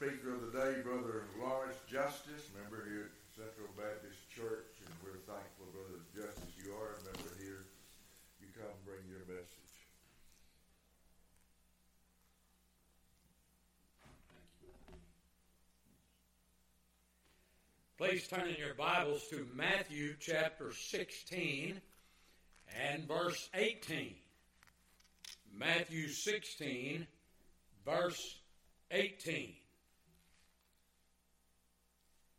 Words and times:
speaker 0.00 0.32
of 0.32 0.40
the 0.40 0.58
day, 0.58 0.80
Brother 0.80 1.24
Lawrence 1.38 1.76
Justice, 1.86 2.48
member 2.56 2.88
here 2.88 3.10
at 3.12 3.36
Central 3.36 3.68
Baptist 3.76 4.30
Church, 4.34 4.80
and 4.80 4.94
we're 5.04 5.20
thankful, 5.28 5.66
Brother 5.74 6.00
Justice, 6.16 6.54
you 6.56 6.72
are 6.72 6.96
a 6.96 7.04
member 7.04 7.36
here. 7.38 7.66
You 8.40 8.46
come 8.54 8.72
bring 8.86 9.00
your 9.10 9.20
message. 9.28 9.44
Please 17.98 18.26
turn 18.26 18.48
in 18.48 18.56
your 18.56 18.72
Bibles 18.72 19.28
to 19.28 19.46
Matthew 19.54 20.14
chapter 20.18 20.72
16 20.72 21.78
and 22.90 23.06
verse 23.06 23.50
18. 23.52 24.14
Matthew 25.58 26.08
16, 26.08 27.06
verse 27.84 28.38
18. 28.90 29.59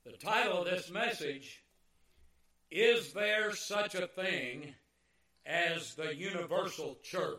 The 0.04 0.14
title 0.14 0.64
of 0.64 0.66
this 0.66 0.90
message 0.90 1.62
Is 2.72 3.14
There 3.14 3.52
Such 3.56 3.94
a 3.94 4.08
Thing 4.08 4.74
as 5.46 5.94
the 5.94 6.16
Universal 6.16 6.98
Church? 7.04 7.38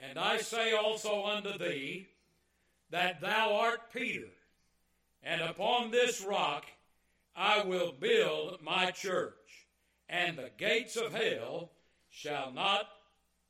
And 0.00 0.18
I 0.18 0.38
say 0.38 0.72
also 0.72 1.24
unto 1.24 1.56
thee 1.56 2.08
that 2.90 3.20
thou 3.20 3.54
art 3.54 3.92
Peter, 3.92 4.26
and 5.22 5.40
upon 5.40 5.92
this 5.92 6.24
rock 6.24 6.66
I 7.36 7.62
will 7.62 7.92
build 7.92 8.62
my 8.62 8.90
church, 8.90 9.68
and 10.08 10.36
the 10.36 10.50
gates 10.58 10.96
of 10.96 11.14
hell 11.14 11.70
shall 12.10 12.50
not 12.50 12.88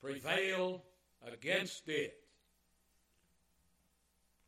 prevail 0.02 0.84
against 1.26 1.88
it. 1.88 2.21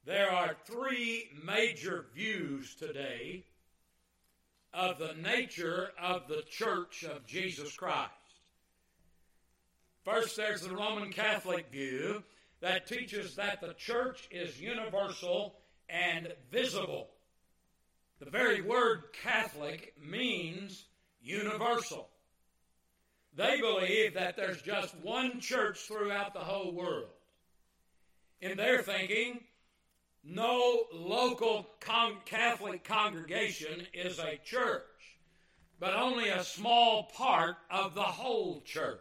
There 0.06 0.30
are 0.30 0.54
three 0.66 1.30
major 1.46 2.04
views 2.14 2.74
today 2.74 3.44
of 4.74 4.98
the 4.98 5.14
nature 5.14 5.92
of 5.98 6.28
the 6.28 6.42
Church 6.42 7.04
of 7.04 7.24
Jesus 7.26 7.74
Christ. 7.74 8.10
First, 10.04 10.36
there's 10.36 10.60
the 10.60 10.76
Roman 10.76 11.10
Catholic 11.10 11.70
view 11.70 12.22
that 12.60 12.86
teaches 12.86 13.36
that 13.36 13.62
the 13.62 13.72
church 13.72 14.28
is 14.30 14.60
universal 14.60 15.54
and 15.88 16.34
visible. 16.50 17.08
The 18.18 18.30
very 18.30 18.60
word 18.60 19.04
Catholic 19.22 19.94
means 19.98 20.84
universal. 21.22 22.10
They 23.34 23.58
believe 23.58 24.12
that 24.14 24.36
there's 24.36 24.60
just 24.60 24.94
one 24.98 25.40
church 25.40 25.78
throughout 25.78 26.34
the 26.34 26.40
whole 26.40 26.72
world. 26.74 27.08
In 28.42 28.58
their 28.58 28.82
thinking, 28.82 29.40
no 30.24 30.84
local 30.92 31.68
con- 31.80 32.16
Catholic 32.24 32.84
congregation 32.84 33.86
is 33.92 34.18
a 34.18 34.40
church, 34.44 34.82
but 35.78 35.94
only 35.94 36.30
a 36.30 36.42
small 36.42 37.10
part 37.14 37.56
of 37.70 37.94
the 37.94 38.02
whole 38.02 38.62
church. 38.62 39.00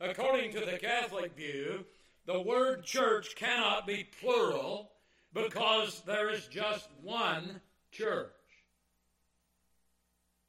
According 0.00 0.52
to 0.52 0.60
the 0.60 0.78
Catholic 0.78 1.34
view, 1.34 1.84
the 2.26 2.40
word 2.40 2.84
church 2.84 3.34
cannot 3.36 3.86
be 3.86 4.06
plural 4.20 4.92
because 5.32 6.02
there 6.06 6.30
is 6.30 6.46
just 6.46 6.88
one 7.02 7.60
church. 7.90 8.32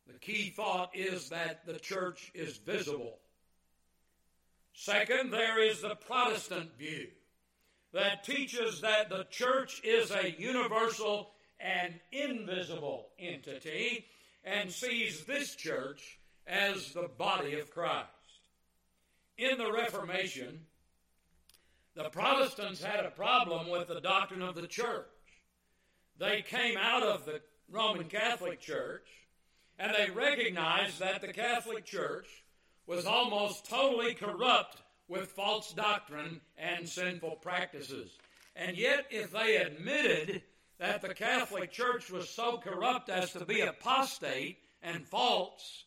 The 0.07 0.19
key 0.19 0.49
thought 0.49 0.91
is 0.93 1.29
that 1.29 1.65
the 1.65 1.79
church 1.79 2.31
is 2.33 2.57
visible. 2.57 3.19
Second, 4.73 5.31
there 5.31 5.61
is 5.61 5.81
the 5.81 5.95
Protestant 5.95 6.77
view 6.77 7.07
that 7.93 8.23
teaches 8.23 8.81
that 8.81 9.09
the 9.09 9.25
church 9.29 9.81
is 9.83 10.11
a 10.11 10.31
universal 10.37 11.31
and 11.59 11.93
invisible 12.11 13.09
entity 13.19 14.05
and 14.43 14.71
sees 14.71 15.25
this 15.25 15.55
church 15.55 16.19
as 16.47 16.93
the 16.93 17.09
body 17.17 17.59
of 17.59 17.71
Christ. 17.71 18.07
In 19.37 19.57
the 19.57 19.71
Reformation, 19.71 20.61
the 21.95 22.09
Protestants 22.09 22.83
had 22.83 23.05
a 23.05 23.11
problem 23.11 23.69
with 23.69 23.87
the 23.87 24.01
doctrine 24.01 24.41
of 24.41 24.55
the 24.55 24.67
church. 24.67 25.07
They 26.17 26.41
came 26.41 26.77
out 26.77 27.03
of 27.03 27.25
the 27.25 27.41
Roman 27.71 28.07
Catholic 28.07 28.59
Church 28.59 29.07
and 29.77 29.93
they 29.93 30.11
recognized 30.11 30.99
that 30.99 31.21
the 31.21 31.33
Catholic 31.33 31.85
Church 31.85 32.27
was 32.85 33.05
almost 33.05 33.69
totally 33.69 34.13
corrupt 34.13 34.77
with 35.09 35.31
false 35.31 35.73
doctrine 35.73 36.39
and 36.57 36.87
sinful 36.87 37.37
practices. 37.41 38.17
And 38.55 38.77
yet, 38.77 39.07
if 39.09 39.31
they 39.31 39.57
admitted 39.57 40.43
that 40.77 41.01
the 41.01 41.13
Catholic 41.13 41.71
Church 41.71 42.09
was 42.09 42.29
so 42.29 42.57
corrupt 42.57 43.09
as 43.09 43.33
to 43.33 43.43
be 43.43 43.61
apostate 43.61 44.59
and 44.81 45.05
false, 45.05 45.83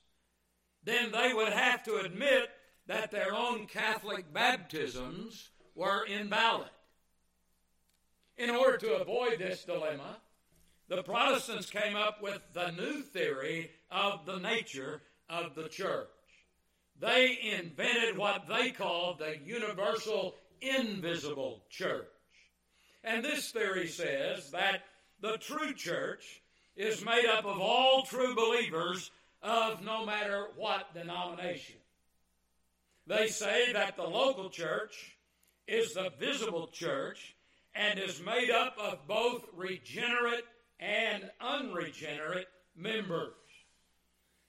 then 0.84 1.12
they 1.12 1.32
would 1.32 1.53
have 1.53 1.82
to 1.84 1.97
admit 1.97 2.50
that 2.87 3.11
their 3.11 3.32
own 3.32 3.66
Catholic 3.66 4.32
baptisms 4.32 5.50
were 5.75 6.05
invalid. 6.05 6.69
In 8.37 8.50
order 8.50 8.77
to 8.78 8.94
avoid 8.94 9.38
this 9.38 9.65
dilemma, 9.65 10.16
the 10.88 11.03
Protestants 11.03 11.71
came 11.71 11.97
up 11.97 12.21
with 12.21 12.41
the 12.53 12.71
new 12.72 13.03
theory 13.03 13.71
of 13.91 14.27
the 14.27 14.38
nature 14.38 15.00
of 15.31 15.55
the 15.55 15.69
church. 15.69 16.09
They 17.02 17.36
invented 17.58 18.16
what 18.16 18.46
they 18.46 18.70
called 18.70 19.18
the 19.18 19.36
universal 19.44 20.36
invisible 20.60 21.64
church. 21.68 22.06
And 23.02 23.24
this 23.24 23.50
theory 23.50 23.88
says 23.88 24.52
that 24.52 24.82
the 25.20 25.36
true 25.38 25.74
church 25.74 26.40
is 26.76 27.04
made 27.04 27.26
up 27.26 27.44
of 27.44 27.60
all 27.60 28.04
true 28.04 28.36
believers 28.36 29.10
of 29.42 29.82
no 29.82 30.06
matter 30.06 30.46
what 30.54 30.94
denomination. 30.94 31.74
They 33.08 33.26
say 33.26 33.72
that 33.72 33.96
the 33.96 34.06
local 34.06 34.48
church 34.48 35.16
is 35.66 35.94
the 35.94 36.12
visible 36.20 36.69
church 36.69 37.34
and 37.74 37.98
is 37.98 38.22
made 38.24 38.52
up 38.52 38.76
of 38.78 39.08
both 39.08 39.44
regenerate 39.56 40.44
and 40.78 41.28
unregenerate 41.40 42.46
members. 42.76 43.34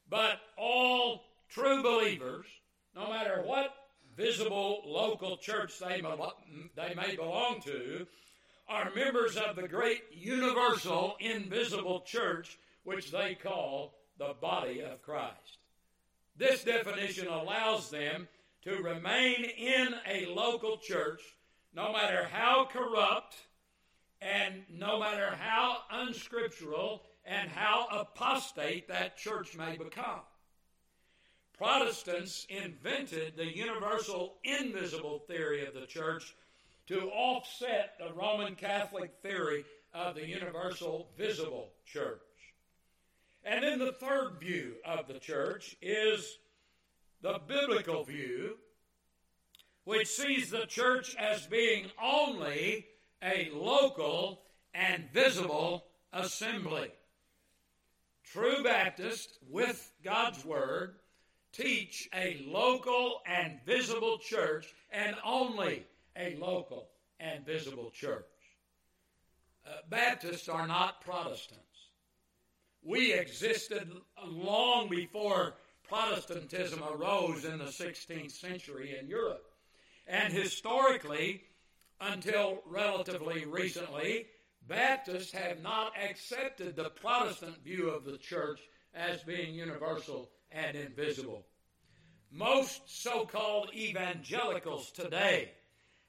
But 0.07 0.37
all 0.55 1.23
true 1.53 1.83
believers, 1.83 2.45
no 2.95 3.09
matter 3.09 3.41
what 3.45 3.73
visible 4.17 4.81
local 4.85 5.37
church 5.37 5.79
they, 5.79 6.01
they 6.75 6.95
may 6.95 7.15
belong 7.15 7.61
to, 7.61 8.07
are 8.67 8.91
members 8.95 9.35
of 9.35 9.55
the 9.55 9.67
great 9.67 10.01
universal 10.11 11.15
invisible 11.19 12.01
church 12.01 12.57
which 12.83 13.11
they 13.11 13.35
call 13.35 13.93
the 14.17 14.33
body 14.41 14.81
of 14.81 15.01
Christ. 15.01 15.57
This 16.35 16.63
definition 16.63 17.27
allows 17.27 17.89
them 17.91 18.27
to 18.63 18.77
remain 18.77 19.43
in 19.43 19.89
a 20.09 20.25
local 20.27 20.77
church 20.77 21.21
no 21.75 21.91
matter 21.91 22.27
how 22.31 22.65
corrupt 22.71 23.35
and 24.21 24.63
no 24.71 24.99
matter 24.99 25.35
how 25.39 25.77
unscriptural 25.91 27.03
and 27.25 27.49
how 27.49 27.87
apostate 27.91 28.87
that 28.87 29.17
church 29.17 29.57
may 29.57 29.77
become. 29.77 30.21
Protestants 31.57 32.47
invented 32.49 33.35
the 33.37 33.45
universal 33.45 34.35
invisible 34.43 35.19
theory 35.27 35.65
of 35.65 35.73
the 35.73 35.85
church 35.85 36.35
to 36.87 37.09
offset 37.11 37.95
the 37.99 38.13
Roman 38.13 38.55
Catholic 38.55 39.11
theory 39.21 39.63
of 39.93 40.15
the 40.15 40.27
universal 40.27 41.09
visible 41.17 41.69
church. 41.85 42.19
And 43.43 43.63
then 43.63 43.79
the 43.79 43.93
third 43.93 44.39
view 44.39 44.75
of 44.85 45.07
the 45.07 45.19
church 45.19 45.75
is 45.81 46.37
the 47.21 47.39
biblical 47.47 48.03
view, 48.03 48.57
which 49.83 50.07
sees 50.07 50.49
the 50.49 50.65
church 50.65 51.15
as 51.15 51.45
being 51.45 51.85
only 52.01 52.87
a 53.21 53.49
local 53.53 54.41
and 54.73 55.09
visible 55.13 55.85
assembly. 56.11 56.91
True 58.23 58.63
Baptists, 58.63 59.37
with 59.49 59.91
God's 60.03 60.43
Word, 60.43 60.95
teach 61.53 62.09
a 62.13 62.43
local 62.47 63.21
and 63.25 63.59
visible 63.65 64.17
church, 64.17 64.73
and 64.91 65.15
only 65.23 65.85
a 66.17 66.35
local 66.35 66.89
and 67.19 67.45
visible 67.45 67.91
church. 67.91 68.25
Uh, 69.65 69.71
Baptists 69.89 70.49
are 70.49 70.67
not 70.67 71.01
Protestants. 71.01 71.63
We 72.83 73.13
existed 73.13 73.89
long 74.25 74.89
before 74.89 75.53
Protestantism 75.87 76.81
arose 76.83 77.45
in 77.45 77.59
the 77.59 77.65
16th 77.65 78.31
century 78.31 78.97
in 78.99 79.07
Europe. 79.07 79.45
And 80.07 80.33
historically, 80.33 81.43
until 82.01 82.61
relatively 82.65 83.45
recently, 83.45 84.27
Baptists 84.67 85.31
have 85.31 85.61
not 85.61 85.93
accepted 85.97 86.75
the 86.75 86.89
Protestant 86.89 87.63
view 87.63 87.89
of 87.89 88.05
the 88.05 88.17
church 88.17 88.61
as 88.93 89.23
being 89.23 89.53
universal 89.53 90.29
and 90.53 90.75
invisible. 90.75 91.45
Most 92.31 92.81
so 92.85 93.25
called 93.25 93.69
evangelicals 93.73 94.91
today 94.91 95.51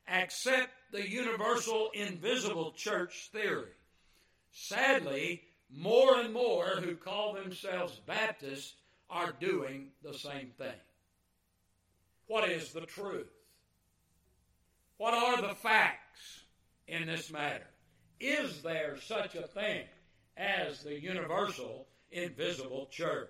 accept 0.09 0.71
the 0.93 1.09
universal 1.09 1.91
invisible 1.95 2.73
church 2.73 3.31
theory. 3.33 3.73
Sadly, 4.53 5.43
more 5.71 6.19
and 6.19 6.33
more 6.33 6.77
who 6.81 6.97
call 6.97 7.35
themselves 7.35 8.01
Baptists 8.07 8.75
are 9.11 9.35
doing 9.41 9.89
the 10.03 10.15
same 10.15 10.51
thing. 10.57 10.81
What 12.27 12.49
is 12.49 12.73
the 12.73 12.83
truth? 12.83 13.31
What 14.97 15.15
are 15.15 15.43
the 15.43 15.55
facts 15.55 16.45
in 16.87 17.07
this 17.07 17.33
matter? 17.33 17.67
Is 18.21 18.63
there 18.63 18.97
such 19.01 19.35
a 19.35 19.47
thing 19.47 19.85
as 20.37 20.83
the 20.83 20.99
universal 20.99 21.87
invisible 22.11 22.89
church? 22.91 23.29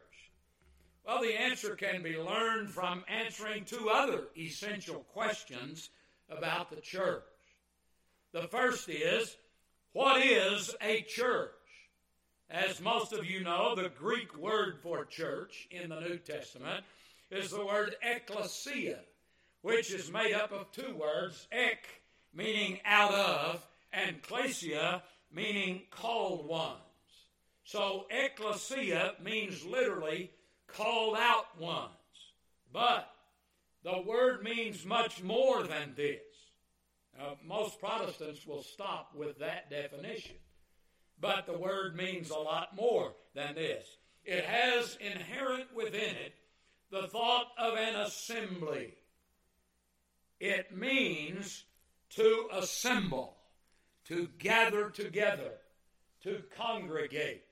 Well, 1.06 1.20
the 1.20 1.38
answer 1.38 1.76
can 1.76 2.02
be 2.02 2.16
learned 2.16 2.70
from 2.70 3.04
answering 3.08 3.66
two 3.66 3.90
other 3.90 4.22
essential 4.38 5.04
questions 5.12 5.90
about 6.30 6.70
the 6.70 6.80
church. 6.80 7.22
The 8.32 8.48
first 8.48 8.88
is, 8.88 9.36
what 9.92 10.24
is 10.24 10.74
a 10.80 11.02
church? 11.02 11.50
As 12.48 12.80
most 12.80 13.12
of 13.12 13.26
you 13.26 13.42
know, 13.42 13.74
the 13.74 13.90
Greek 13.90 14.36
word 14.38 14.78
for 14.82 15.04
church 15.04 15.68
in 15.70 15.90
the 15.90 16.00
New 16.00 16.16
Testament 16.16 16.84
is 17.30 17.50
the 17.50 17.66
word 17.66 17.96
ecclesia, 18.02 19.00
which 19.60 19.92
is 19.92 20.10
made 20.10 20.32
up 20.32 20.52
of 20.52 20.72
two 20.72 20.94
words, 20.94 21.46
ek, 21.52 21.86
meaning 22.32 22.80
out 22.86 23.12
of, 23.12 23.66
and 23.92 24.22
klesia, 24.22 25.02
meaning 25.30 25.82
called 25.90 26.48
ones. 26.48 26.80
So 27.64 28.06
ecclesia 28.10 29.14
means 29.22 29.64
literally 29.66 30.30
called 30.76 31.16
out 31.18 31.58
ones. 31.60 31.90
But 32.72 33.08
the 33.82 34.02
word 34.06 34.42
means 34.42 34.84
much 34.84 35.22
more 35.22 35.62
than 35.62 35.94
this. 35.96 36.20
Most 37.44 37.78
Protestants 37.78 38.46
will 38.46 38.62
stop 38.62 39.14
with 39.14 39.38
that 39.38 39.70
definition. 39.70 40.36
But 41.20 41.46
the 41.46 41.56
word 41.56 41.96
means 41.96 42.30
a 42.30 42.38
lot 42.38 42.74
more 42.74 43.12
than 43.34 43.54
this. 43.54 43.86
It 44.24 44.44
has 44.44 44.98
inherent 45.00 45.74
within 45.74 46.16
it 46.16 46.34
the 46.90 47.06
thought 47.06 47.48
of 47.58 47.76
an 47.76 47.94
assembly. 47.94 48.94
It 50.40 50.76
means 50.76 51.64
to 52.10 52.48
assemble, 52.52 53.36
to 54.06 54.28
gather 54.38 54.90
together, 54.90 55.52
to 56.22 56.42
congregate. 56.56 57.42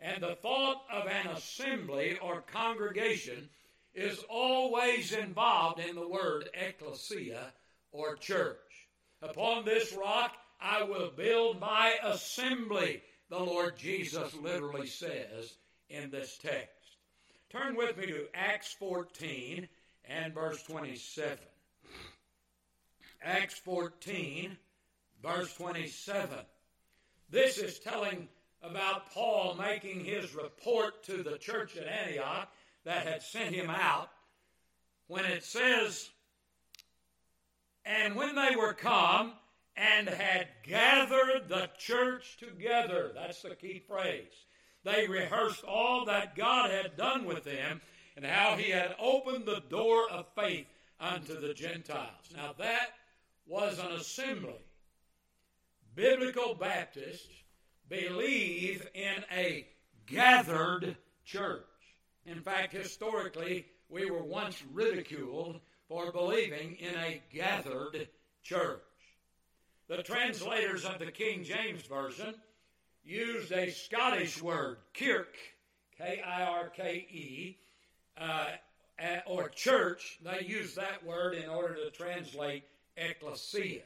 And 0.00 0.22
the 0.22 0.36
thought 0.36 0.82
of 0.90 1.06
an 1.06 1.26
assembly 1.28 2.18
or 2.22 2.40
congregation 2.40 3.48
is 3.94 4.24
always 4.30 5.12
involved 5.12 5.80
in 5.80 5.94
the 5.94 6.08
word 6.08 6.48
ecclesia 6.54 7.52
or 7.92 8.16
church. 8.16 8.56
Upon 9.20 9.64
this 9.64 9.92
rock 9.92 10.32
I 10.60 10.82
will 10.84 11.10
build 11.16 11.60
my 11.60 11.94
assembly, 12.02 13.02
the 13.28 13.38
Lord 13.38 13.76
Jesus 13.76 14.34
literally 14.34 14.86
says 14.86 15.54
in 15.88 16.10
this 16.10 16.38
text. 16.38 16.96
Turn 17.50 17.76
with 17.76 17.96
me 17.96 18.06
to 18.06 18.26
Acts 18.34 18.72
14 18.78 19.68
and 20.04 20.34
verse 20.34 20.62
27. 20.62 21.38
Acts 23.22 23.58
14, 23.58 24.56
verse 25.22 25.54
27. 25.54 26.38
This 27.28 27.58
is 27.58 27.78
telling 27.78 28.28
about 28.62 29.10
Paul 29.10 29.56
making 29.58 30.04
his 30.04 30.34
report 30.34 31.02
to 31.04 31.22
the 31.22 31.38
church 31.38 31.76
at 31.76 31.86
Antioch 31.86 32.48
that 32.84 33.06
had 33.06 33.22
sent 33.22 33.54
him 33.54 33.70
out 33.70 34.10
when 35.06 35.24
it 35.24 35.44
says, 35.44 36.10
And 37.84 38.16
when 38.16 38.34
they 38.34 38.54
were 38.56 38.74
come 38.74 39.32
and 39.76 40.08
had 40.08 40.48
gathered 40.62 41.48
the 41.48 41.70
church 41.78 42.36
together, 42.38 43.12
that's 43.14 43.42
the 43.42 43.54
key 43.54 43.82
phrase. 43.86 44.46
They 44.84 45.06
rehearsed 45.06 45.64
all 45.64 46.04
that 46.06 46.36
God 46.36 46.70
had 46.70 46.96
done 46.96 47.24
with 47.24 47.44
them 47.44 47.80
and 48.16 48.24
how 48.24 48.56
he 48.56 48.70
had 48.70 48.94
opened 48.98 49.46
the 49.46 49.62
door 49.68 50.10
of 50.10 50.26
faith 50.34 50.66
unto 51.00 51.40
the 51.40 51.54
Gentiles. 51.54 52.30
Now 52.34 52.54
that 52.58 52.90
was 53.46 53.78
an 53.78 53.92
assembly. 53.92 54.62
Biblical 55.94 56.54
Baptists 56.54 57.39
believe 57.90 58.88
in 58.94 59.24
a 59.36 59.66
gathered 60.06 60.96
church. 61.24 61.64
In 62.24 62.40
fact, 62.40 62.72
historically, 62.72 63.66
we 63.88 64.10
were 64.10 64.22
once 64.22 64.62
ridiculed 64.72 65.60
for 65.88 66.12
believing 66.12 66.76
in 66.76 66.94
a 66.94 67.20
gathered 67.34 68.08
church. 68.42 68.80
The 69.88 70.02
translators 70.04 70.84
of 70.84 71.00
the 71.00 71.10
King 71.10 71.42
James 71.42 71.82
Version 71.82 72.34
used 73.02 73.50
a 73.50 73.70
Scottish 73.72 74.40
word, 74.40 74.78
kirk, 74.94 75.34
K 75.98 76.22
I 76.24 76.42
R 76.44 76.68
K 76.68 77.06
E, 77.10 77.58
uh, 78.16 78.46
or 79.26 79.48
church. 79.48 80.20
They 80.22 80.46
used 80.46 80.76
that 80.76 81.04
word 81.04 81.34
in 81.34 81.48
order 81.48 81.74
to 81.74 81.90
translate 81.90 82.62
ecclesia. 82.96 83.82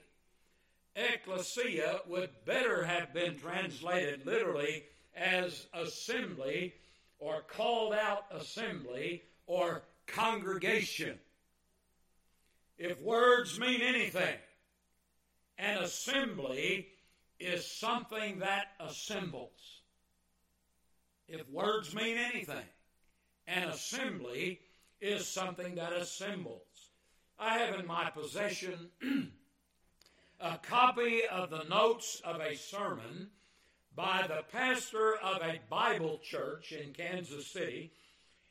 Ecclesia 0.96 2.00
would 2.06 2.30
better 2.44 2.84
have 2.84 3.12
been 3.12 3.38
translated 3.38 4.24
literally 4.24 4.84
as 5.16 5.66
assembly 5.74 6.74
or 7.18 7.42
called 7.42 7.94
out 7.94 8.26
assembly 8.30 9.22
or 9.46 9.82
congregation. 10.06 11.18
If 12.78 13.00
words 13.00 13.58
mean 13.58 13.80
anything, 13.80 14.36
an 15.58 15.78
assembly 15.78 16.88
is 17.38 17.66
something 17.66 18.40
that 18.40 18.68
assembles. 18.80 19.80
If 21.28 21.48
words 21.50 21.94
mean 21.94 22.18
anything, 22.18 22.66
an 23.46 23.68
assembly 23.68 24.60
is 25.00 25.26
something 25.26 25.76
that 25.76 25.92
assembles. 25.92 26.62
I 27.38 27.58
have 27.58 27.78
in 27.78 27.86
my 27.86 28.10
possession 28.10 28.90
a 30.40 30.58
copy 30.58 31.22
of 31.30 31.50
the 31.50 31.64
notes 31.64 32.20
of 32.24 32.40
a 32.40 32.56
sermon 32.56 33.30
by 33.94 34.26
the 34.26 34.42
pastor 34.52 35.16
of 35.22 35.40
a 35.42 35.60
Bible 35.70 36.20
church 36.22 36.72
in 36.72 36.92
Kansas 36.92 37.46
City, 37.46 37.92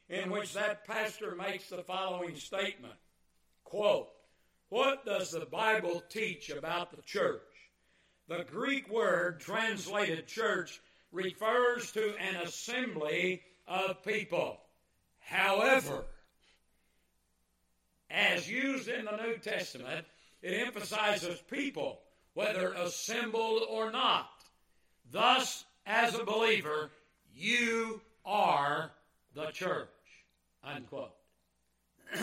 in 0.09 0.31
which 0.31 0.53
that 0.53 0.85
pastor 0.85 1.35
makes 1.35 1.69
the 1.69 1.83
following 1.83 2.35
statement 2.35 2.93
quote, 3.63 4.09
What 4.69 5.05
does 5.05 5.31
the 5.31 5.45
Bible 5.45 6.03
teach 6.09 6.49
about 6.49 6.95
the 6.95 7.01
church? 7.01 7.41
The 8.27 8.45
Greek 8.49 8.89
word 8.89 9.41
translated 9.41 10.27
church 10.27 10.81
refers 11.11 11.91
to 11.91 12.15
an 12.17 12.35
assembly 12.35 13.41
of 13.67 14.03
people. 14.03 14.59
However, 15.19 16.05
as 18.09 18.49
used 18.49 18.87
in 18.87 19.05
the 19.05 19.17
New 19.17 19.37
Testament, 19.37 20.05
it 20.43 20.67
emphasizes 20.67 21.41
people, 21.49 22.01
whether 22.33 22.73
assembled 22.73 23.63
or 23.69 23.91
not. 23.91 24.29
Thus, 25.09 25.63
as 25.85 26.13
a 26.19 26.25
believer, 26.25 26.91
you 27.33 28.01
are 28.25 28.91
the 29.33 29.47
church. 29.51 29.87
Unquote. 30.63 31.13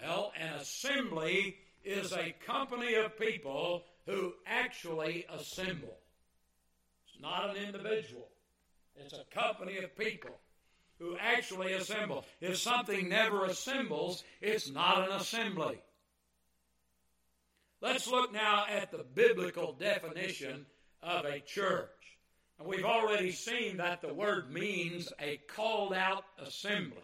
well, 0.00 0.32
an 0.38 0.54
assembly 0.60 1.56
is 1.84 2.12
a 2.12 2.34
company 2.44 2.94
of 2.94 3.18
people 3.18 3.84
who 4.06 4.34
actually 4.46 5.24
assemble. 5.32 5.96
It's 7.06 7.20
not 7.20 7.56
an 7.56 7.64
individual, 7.64 8.28
it's 8.94 9.14
a 9.14 9.24
company 9.34 9.78
of 9.78 9.96
people 9.96 10.38
who 10.98 11.16
actually 11.18 11.72
assemble. 11.72 12.24
If 12.40 12.58
something 12.58 13.08
never 13.08 13.44
assembles, 13.46 14.24
it's 14.40 14.70
not 14.70 15.08
an 15.08 15.16
assembly. 15.16 15.78
Let's 17.80 18.08
look 18.08 18.32
now 18.32 18.64
at 18.68 18.90
the 18.90 19.04
biblical 19.14 19.72
definition 19.72 20.66
of 21.02 21.24
a 21.24 21.40
church. 21.40 21.90
And 22.58 22.66
we've 22.66 22.84
already 22.84 23.30
seen 23.30 23.76
that 23.76 24.02
the 24.02 24.12
word 24.12 24.50
means 24.52 25.12
a 25.20 25.36
called 25.48 25.94
out 25.94 26.24
assembly. 26.44 26.98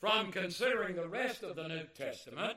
From 0.00 0.32
considering 0.32 0.96
the 0.96 1.08
rest 1.08 1.42
of 1.44 1.54
the 1.54 1.68
New 1.68 1.84
Testament, 1.96 2.56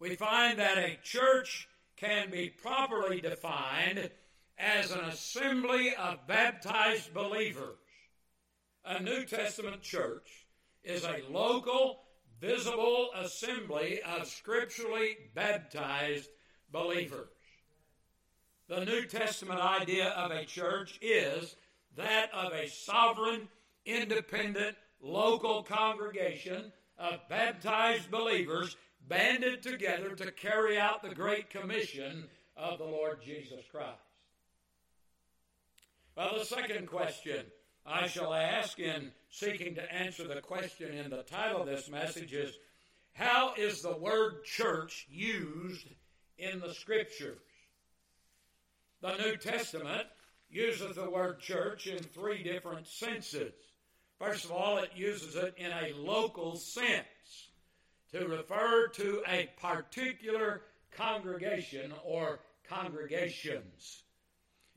we 0.00 0.16
find 0.16 0.58
that 0.58 0.78
a 0.78 0.98
church 1.04 1.68
can 1.96 2.30
be 2.30 2.48
properly 2.48 3.20
defined 3.20 4.10
as 4.58 4.90
an 4.90 5.00
assembly 5.00 5.94
of 5.94 6.26
baptized 6.26 7.14
believers. 7.14 7.76
A 8.84 9.00
New 9.00 9.24
Testament 9.24 9.82
church 9.82 10.46
is 10.82 11.04
a 11.04 11.22
local, 11.30 12.00
visible 12.40 13.10
assembly 13.16 14.00
of 14.02 14.26
scripturally 14.26 15.16
baptized 15.34 16.30
believers. 16.72 17.28
The 18.68 18.84
New 18.84 19.06
Testament 19.06 19.60
idea 19.60 20.10
of 20.10 20.30
a 20.30 20.44
church 20.44 20.98
is 21.00 21.56
that 21.96 22.30
of 22.34 22.52
a 22.52 22.68
sovereign, 22.68 23.48
independent, 23.86 24.76
local 25.00 25.62
congregation 25.62 26.72
of 26.98 27.28
baptized 27.28 28.10
believers 28.10 28.76
banded 29.08 29.62
together 29.62 30.14
to 30.14 30.30
carry 30.32 30.78
out 30.78 31.02
the 31.02 31.14
great 31.14 31.48
commission 31.48 32.24
of 32.56 32.78
the 32.78 32.84
Lord 32.84 33.22
Jesus 33.24 33.64
Christ. 33.70 33.96
Well, 36.16 36.38
the 36.38 36.44
second 36.44 36.88
question 36.88 37.46
I 37.90 38.06
shall 38.06 38.34
ask 38.34 38.78
in 38.78 39.12
seeking 39.30 39.74
to 39.76 39.92
answer 39.92 40.28
the 40.28 40.42
question 40.42 40.92
in 40.92 41.10
the 41.10 41.22
title 41.22 41.62
of 41.62 41.66
this 41.66 41.88
message 41.88 42.34
is 42.34 42.54
How 43.14 43.54
is 43.56 43.80
the 43.80 43.96
word 43.96 44.44
church 44.44 45.06
used 45.10 45.86
in 46.36 46.60
the 46.60 46.74
Scriptures? 46.74 47.38
The 49.00 49.16
New 49.16 49.36
Testament 49.36 50.06
uses 50.50 50.96
the 50.96 51.08
word 51.08 51.40
church 51.40 51.86
in 51.86 51.98
three 51.98 52.42
different 52.42 52.86
senses. 52.86 53.52
First 54.18 54.44
of 54.44 54.52
all, 54.52 54.78
it 54.78 54.90
uses 54.94 55.36
it 55.36 55.54
in 55.56 55.70
a 55.70 55.94
local 55.96 56.56
sense 56.56 57.06
to 58.12 58.26
refer 58.26 58.88
to 58.88 59.22
a 59.26 59.48
particular 59.60 60.62
congregation 60.90 61.92
or 62.04 62.40
congregations. 62.68 64.02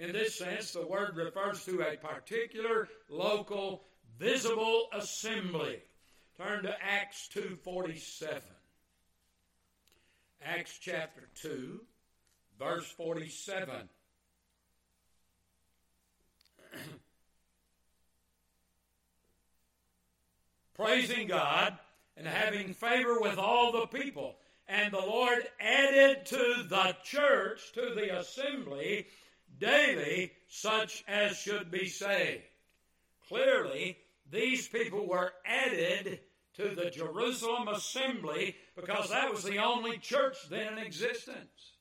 In 0.02 0.12
this 0.14 0.36
sense, 0.36 0.72
the 0.72 0.86
word 0.88 1.16
refers 1.16 1.64
to 1.66 1.84
a 1.84 1.96
particular 1.96 2.90
local 3.08 3.84
visible 4.18 4.88
assembly. 4.94 5.80
Turn 6.38 6.64
to 6.64 6.76
Acts 6.84 7.30
2:47. 7.32 8.42
Acts 10.44 10.80
chapter 10.82 11.30
2, 11.44 11.86
verse 12.58 12.90
47. 12.94 13.88
Praising 20.74 21.28
God 21.28 21.78
and 22.18 22.26
having 22.26 22.74
favor 22.74 23.20
with 23.22 23.38
all 23.38 23.72
the 23.72 23.86
people. 23.86 24.40
And 24.68 24.92
the 24.92 24.98
Lord 24.98 25.48
added 25.60 26.26
to 26.28 26.66
the 26.68 26.96
church, 27.04 27.72
to 27.74 27.94
the 27.94 28.18
assembly, 28.18 29.06
daily 29.62 30.34
such 30.50 31.06
as 31.08 31.38
should 31.38 31.72
be 31.72 31.88
saved. 31.88 32.44
Clearly, 33.30 33.98
these 34.30 34.68
people 34.68 35.08
were 35.08 35.32
added 35.46 36.20
to 36.56 36.76
the 36.76 36.90
Jerusalem 36.90 37.70
assembly 37.70 38.58
because 38.76 39.10
that 39.10 39.32
was 39.32 39.44
the 39.44 39.60
only 39.60 39.98
church 40.00 40.50
then 40.50 40.74
in 40.74 40.80
existence. 40.80 41.76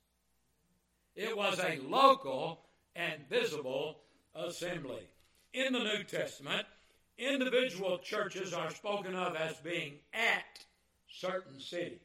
It 1.17 1.37
was 1.37 1.59
a 1.59 1.81
local 1.89 2.61
and 2.95 3.29
visible 3.29 3.99
assembly. 4.35 5.09
In 5.53 5.73
the 5.73 5.81
New 5.81 6.05
Testament, 6.05 6.67
individual 7.19 7.99
churches 7.99 8.53
are 8.53 8.71
spoken 8.71 9.17
of 9.17 9.35
as 9.35 9.57
being 9.57 9.95
at 10.15 10.65
certain 11.09 11.59
cities. 11.59 11.99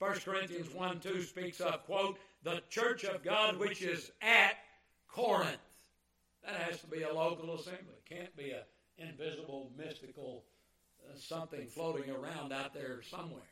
1 0.00 0.12
Corinthians 0.24 0.74
1 0.74 1.00
2 1.00 1.22
speaks 1.22 1.60
of, 1.60 1.84
quote, 1.86 2.18
the 2.44 2.62
church 2.68 3.04
of 3.04 3.24
God 3.24 3.58
which 3.58 3.82
is 3.82 4.12
at 4.20 4.56
Corinth. 5.08 5.56
That 6.44 6.56
has 6.56 6.80
to 6.82 6.86
be 6.86 7.02
a 7.02 7.12
local 7.12 7.54
assembly. 7.54 7.96
Can't 8.08 8.36
be 8.36 8.50
an 8.50 9.08
invisible, 9.08 9.72
mystical 9.76 10.44
uh, 11.06 11.16
something 11.16 11.66
floating 11.66 12.10
around 12.10 12.52
out 12.52 12.74
there 12.74 13.00
somewhere. 13.02 13.42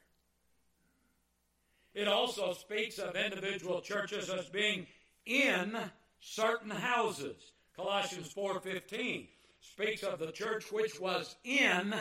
It 1.94 2.06
also 2.06 2.52
speaks 2.52 2.99
of 2.99 3.16
individual 3.16 3.80
churches 3.80 4.30
as 4.30 4.49
being 4.49 4.87
in 5.26 5.76
certain 6.20 6.70
houses. 6.70 7.37
Colossians 7.75 8.32
4:15 8.32 9.26
speaks 9.61 10.02
of 10.02 10.18
the 10.18 10.32
church 10.32 10.70
which 10.70 11.00
was 11.00 11.37
in 11.44 11.94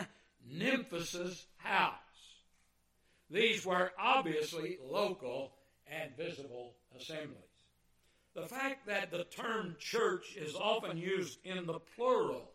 Nymphas's 0.50 1.46
house. 1.56 1.96
These 3.30 3.64
were 3.64 3.92
obviously 3.98 4.78
local 4.84 5.54
and 5.86 6.14
visible 6.16 6.74
assemblies. 6.98 7.38
The 8.34 8.46
fact 8.46 8.86
that 8.86 9.10
the 9.10 9.24
term 9.24 9.76
church 9.78 10.36
is 10.36 10.54
often 10.54 10.96
used 10.96 11.38
in 11.44 11.66
the 11.66 11.80
plural 11.96 12.50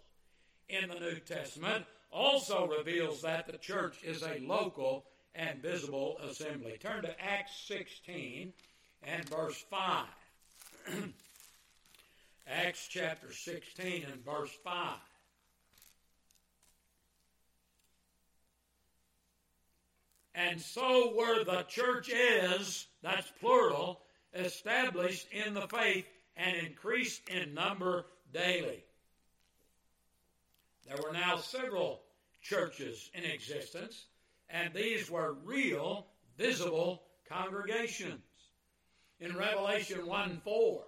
in 0.70 0.90
the 0.90 1.00
New 1.00 1.20
Testament 1.20 1.86
also 2.12 2.68
reveals 2.68 3.22
that 3.22 3.48
the 3.48 3.58
church 3.58 3.98
is 4.04 4.24
a 4.24 4.40
local 4.42 5.06
and 5.36 5.62
visible 5.62 6.18
assembly. 6.24 6.78
Turn 6.82 7.04
to 7.04 7.22
Acts 7.24 7.64
16 7.68 8.54
and 9.04 9.30
verse 9.30 9.64
5. 9.70 10.06
Acts 12.48 12.88
chapter 12.90 13.32
16 13.32 14.06
and 14.12 14.26
verse 14.26 14.52
5. 14.64 14.96
And 20.34 20.62
so 20.62 21.14
were 21.16 21.44
the 21.44 21.64
churches, 21.64 22.88
that's 23.02 23.32
plural, 23.40 24.02
established 24.38 25.28
in 25.32 25.54
the 25.54 25.68
faith 25.68 26.06
and 26.36 26.56
increased 26.56 27.28
in 27.30 27.54
number 27.54 28.06
daily. 28.34 28.84
There 30.86 30.98
were 31.04 31.12
now 31.12 31.38
several 31.38 32.02
churches 32.42 33.10
in 33.14 33.24
existence, 33.24 34.06
and 34.50 34.74
these 34.74 35.10
were 35.12 35.34
real, 35.44 36.08
visible 36.38 37.04
congregations. 37.28 38.22
In 39.20 39.36
Revelation 39.36 40.06
1 40.06 40.42
4, 40.44 40.84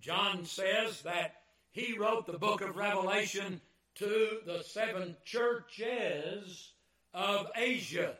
John 0.00 0.44
says 0.44 1.02
that 1.02 1.36
he 1.72 1.96
wrote 1.98 2.26
the 2.26 2.38
book 2.38 2.60
of 2.60 2.76
Revelation 2.76 3.60
to 3.96 4.38
the 4.46 4.62
seven 4.62 5.16
churches 5.24 6.72
of 7.14 7.50
Asia. 7.56 8.16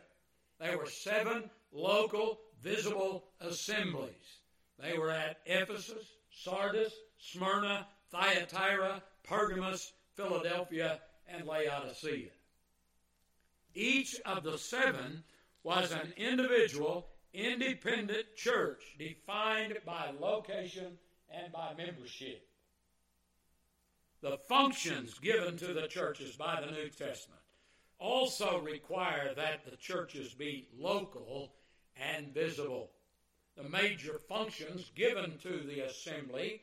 There 0.59 0.77
were 0.77 0.87
seven 0.87 1.49
local 1.71 2.39
visible 2.61 3.25
assemblies. 3.39 4.39
They 4.79 4.97
were 4.97 5.11
at 5.11 5.37
Ephesus, 5.45 6.05
Sardis, 6.31 6.93
Smyrna, 7.17 7.87
Thyatira, 8.11 9.01
Pergamos, 9.23 9.93
Philadelphia, 10.15 10.99
and 11.27 11.47
Laodicea. 11.47 12.29
Each 13.73 14.19
of 14.25 14.43
the 14.43 14.57
seven 14.57 15.23
was 15.63 15.91
an 15.91 16.13
individual, 16.17 17.07
independent 17.33 18.35
church 18.35 18.83
defined 18.99 19.77
by 19.85 20.11
location 20.19 20.97
and 21.29 21.51
by 21.51 21.73
membership. 21.75 22.47
The 24.21 24.37
functions 24.37 25.19
given 25.19 25.57
to 25.57 25.73
the 25.73 25.87
churches 25.87 26.35
by 26.35 26.61
the 26.61 26.71
New 26.71 26.89
Testament 26.89 27.41
also 27.99 28.59
require 28.59 29.33
that 29.35 29.65
the 29.65 29.77
churches 29.77 30.33
be 30.33 30.67
local 30.77 31.53
and 31.97 32.33
visible. 32.33 32.91
The 33.55 33.69
major 33.69 34.19
functions 34.27 34.91
given 34.95 35.37
to 35.43 35.59
the 35.59 35.81
assembly 35.81 36.61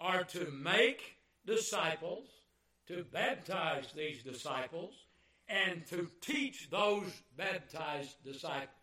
are 0.00 0.24
to 0.24 0.50
make 0.50 1.16
disciples, 1.46 2.26
to 2.88 3.04
baptize 3.12 3.92
these 3.94 4.22
disciples, 4.22 4.94
and 5.48 5.86
to 5.86 6.10
teach 6.20 6.68
those 6.70 7.22
baptized 7.36 8.16
disciples. 8.24 8.74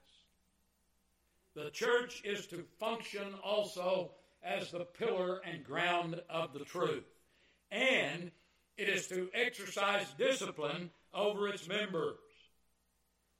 The 1.55 1.69
church 1.69 2.21
is 2.25 2.47
to 2.47 2.65
function 2.79 3.33
also 3.43 4.11
as 4.43 4.71
the 4.71 4.85
pillar 4.85 5.41
and 5.45 5.63
ground 5.63 6.21
of 6.29 6.53
the 6.53 6.65
truth. 6.65 7.05
And 7.71 8.31
it 8.77 8.89
is 8.89 9.07
to 9.07 9.29
exercise 9.33 10.05
discipline 10.17 10.91
over 11.13 11.47
its 11.47 11.67
members. 11.67 12.17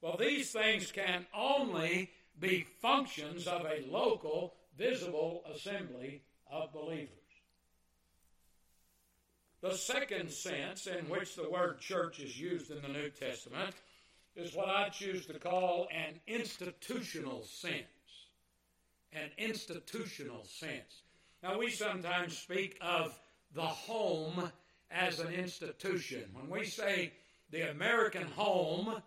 Well, 0.01 0.17
these 0.17 0.51
things 0.51 0.91
can 0.91 1.25
only 1.33 2.11
be 2.39 2.65
functions 2.81 3.47
of 3.47 3.65
a 3.65 3.85
local, 3.89 4.55
visible 4.77 5.43
assembly 5.53 6.21
of 6.51 6.73
believers. 6.73 7.09
The 9.61 9.75
second 9.75 10.29
sense 10.29 10.85
in 10.85 11.09
which 11.09 11.35
the 11.35 11.49
word 11.49 11.79
church 11.79 12.19
is 12.19 12.39
used 12.39 12.69
in 12.69 12.81
the 12.81 12.87
New 12.87 13.09
Testament 13.09 13.73
is 14.35 14.53
what 14.53 14.69
I 14.69 14.89
choose 14.89 15.25
to 15.25 15.39
call 15.39 15.87
an 15.91 16.19
institutional 16.27 17.43
sense. 17.43 17.83
An 19.13 19.29
institutional 19.37 20.45
sense. 20.45 21.03
Now, 21.41 21.57
we 21.57 21.71
sometimes 21.71 22.37
speak 22.37 22.77
of 22.81 23.17
the 23.53 23.61
home 23.61 24.51
as 24.91 25.19
an 25.19 25.33
institution. 25.33 26.25
When 26.33 26.49
we 26.49 26.65
say 26.65 27.13
the 27.49 27.71
American 27.71 28.27
home, 28.27 29.01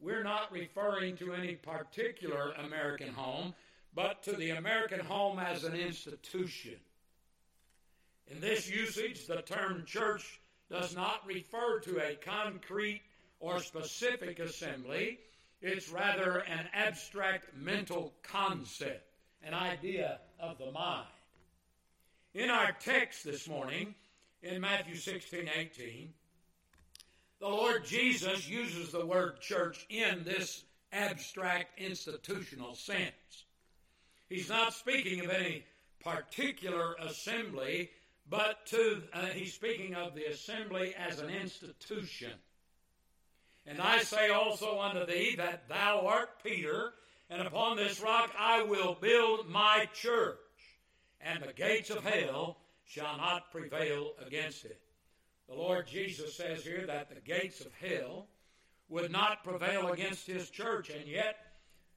we're 0.00 0.22
not 0.22 0.50
referring 0.50 1.16
to 1.18 1.34
any 1.34 1.54
particular 1.54 2.52
American 2.64 3.12
home, 3.12 3.54
but 3.94 4.22
to 4.22 4.32
the 4.32 4.50
American 4.50 5.00
home 5.00 5.38
as 5.38 5.64
an 5.64 5.74
institution. 5.74 6.76
In 8.28 8.40
this 8.40 8.70
usage, 8.70 9.26
the 9.26 9.42
term 9.42 9.84
church 9.86 10.40
does 10.70 10.94
not 10.94 11.26
refer 11.26 11.80
to 11.80 11.98
a 11.98 12.14
concrete 12.14 13.02
or 13.40 13.60
specific 13.60 14.38
assembly. 14.38 15.18
It's 15.60 15.90
rather 15.90 16.38
an 16.38 16.68
abstract 16.72 17.56
mental 17.56 18.14
concept, 18.22 19.04
an 19.42 19.52
idea 19.52 20.20
of 20.38 20.58
the 20.58 20.70
mind. 20.70 21.08
In 22.32 22.48
our 22.48 22.72
text 22.80 23.24
this 23.24 23.48
morning, 23.48 23.94
in 24.42 24.60
Matthew 24.60 24.94
16 24.94 25.50
18, 25.54 26.14
the 27.40 27.48
Lord 27.48 27.86
Jesus 27.86 28.46
uses 28.46 28.92
the 28.92 29.04
word 29.04 29.40
church 29.40 29.86
in 29.88 30.24
this 30.24 30.62
abstract 30.92 31.80
institutional 31.80 32.74
sense. 32.74 33.44
He's 34.28 34.50
not 34.50 34.74
speaking 34.74 35.24
of 35.24 35.30
any 35.30 35.64
particular 36.04 36.94
assembly, 37.00 37.90
but 38.28 38.66
to 38.66 39.02
uh, 39.12 39.26
he's 39.26 39.54
speaking 39.54 39.94
of 39.94 40.14
the 40.14 40.26
assembly 40.26 40.94
as 40.96 41.18
an 41.18 41.30
institution. 41.30 42.32
And 43.66 43.80
I 43.80 44.00
say 44.00 44.28
also 44.30 44.78
unto 44.78 45.06
thee 45.06 45.34
that 45.36 45.68
thou 45.68 46.06
art 46.06 46.42
Peter, 46.44 46.92
and 47.30 47.46
upon 47.46 47.76
this 47.76 48.00
rock 48.00 48.30
I 48.38 48.62
will 48.62 48.96
build 49.00 49.48
my 49.48 49.88
church, 49.94 50.38
and 51.20 51.42
the 51.42 51.52
gates 51.52 51.90
of 51.90 52.04
hell 52.04 52.58
shall 52.84 53.16
not 53.16 53.50
prevail 53.50 54.12
against 54.24 54.64
it. 54.64 54.80
The 55.50 55.56
Lord 55.56 55.88
Jesus 55.88 56.36
says 56.36 56.62
here 56.62 56.86
that 56.86 57.08
the 57.08 57.20
gates 57.20 57.60
of 57.60 57.72
hell 57.74 58.28
would 58.88 59.10
not 59.10 59.42
prevail 59.42 59.88
against 59.88 60.24
his 60.24 60.48
church, 60.48 60.90
and 60.90 61.08
yet 61.08 61.38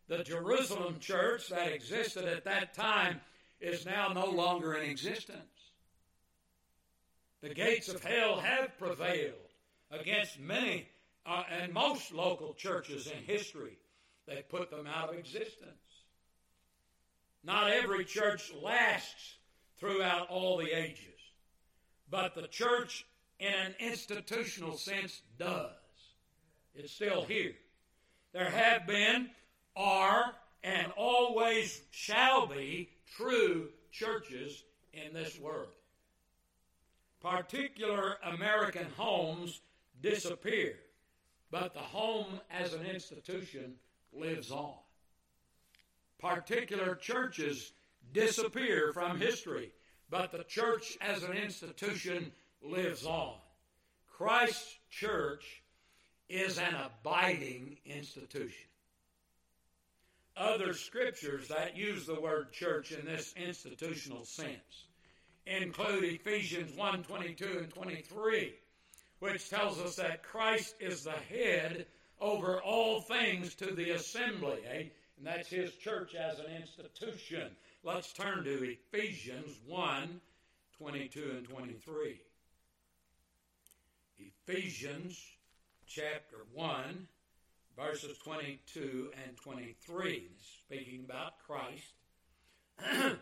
the 0.08 0.24
Jerusalem 0.24 0.98
church 1.00 1.50
that 1.50 1.72
existed 1.72 2.26
at 2.26 2.46
that 2.46 2.74
time 2.74 3.22
is 3.62 3.86
now 3.86 4.08
no 4.08 4.26
longer 4.26 4.74
in 4.74 4.90
existence. 4.90 5.38
The 7.42 7.54
gates 7.54 7.90
of 7.90 8.04
hell 8.04 8.40
have 8.40 8.76
prevailed 8.80 9.36
against 9.92 10.40
many 10.40 10.88
uh, 11.24 11.44
and 11.52 11.72
most 11.74 12.12
local 12.12 12.56
churches 12.56 13.06
in 13.06 13.24
history. 13.24 13.78
They 14.26 14.44
put 14.50 14.72
them 14.72 14.88
out 14.88 15.10
of 15.10 15.20
existence. 15.20 15.70
Not 17.44 17.70
every 17.70 18.06
church 18.06 18.52
lasts 18.64 19.36
throughout 19.78 20.30
all 20.30 20.58
the 20.58 20.72
ages, 20.72 21.20
but 22.10 22.34
the 22.34 22.48
church, 22.48 23.06
in 23.44 23.54
an 23.54 23.76
institutional 23.80 24.78
sense, 24.78 25.22
does. 25.38 25.70
It's 26.76 26.94
still 26.94 27.24
here. 27.26 27.54
There 28.32 28.50
have 28.50 28.88
been, 28.88 29.30
are, 29.76 30.34
and 30.64 30.88
always 30.96 31.82
shall 31.92 32.48
be 32.48 32.90
true 33.18 33.68
churches 33.92 34.64
in 34.94 35.14
this 35.14 35.38
world. 35.38 35.74
Particular 37.22 38.18
American 38.24 38.88
homes 38.96 39.60
disappear, 40.02 40.76
but 41.52 41.74
the 41.74 41.80
home 41.80 42.40
as 42.50 42.74
an 42.74 42.86
institution 42.86 43.74
lives 44.14 44.52
on. 44.52 44.74
Particular 46.18 46.96
churches 46.96 47.74
disappear 48.14 48.94
from 48.94 49.20
history, 49.20 49.72
but 50.10 50.32
the 50.32 50.46
church 50.46 50.98
as 51.02 51.24
an 51.24 51.34
institution 51.34 52.32
lives 52.64 53.06
on. 53.06 53.36
Christ's 54.18 54.76
church 54.90 55.64
is 56.30 56.58
an 56.58 56.76
abiding 56.76 57.78
institution. 57.86 58.68
Other 60.36 60.74
scriptures 60.74 61.48
that 61.50 61.78
use 61.78 62.08
the 62.08 62.20
word 62.20 62.52
church 62.52 62.92
in 62.92 63.06
this 63.06 63.34
institutional 63.38 64.26
sense 64.26 64.88
include 65.46 66.04
Ephesians 66.04 66.76
1 66.76 67.04
22 67.04 67.60
and 67.60 67.70
23, 67.70 68.54
which 69.20 69.50
tells 69.50 69.80
us 69.80 69.96
that 69.98 70.24
Christ 70.24 70.76
is 70.80 71.04
the 71.04 71.12
head 71.12 71.86
over 72.20 72.62
all 72.62 73.02
things 73.02 73.54
to 73.56 73.76
the 73.76 73.92
assembly, 73.92 74.60
eh? 74.68 74.84
and 75.18 75.28
that's 75.28 75.50
his 75.50 75.76
church 75.76 76.16
as 76.16 76.40
an 76.40 76.46
institution. 76.60 77.52
Let's 77.84 78.14
turn 78.14 78.44
to 78.46 78.76
Ephesians 78.92 79.60
1 79.68 80.22
22 80.80 81.34
and 81.38 81.48
23. 81.48 82.20
Ephesians 84.46 85.22
chapter 85.88 86.46
1, 86.54 87.08
verses 87.78 88.18
22 88.26 89.10
and 89.26 89.38
23, 89.38 90.28
speaking 90.66 91.06
about 91.06 91.40
Christ, 91.48 91.94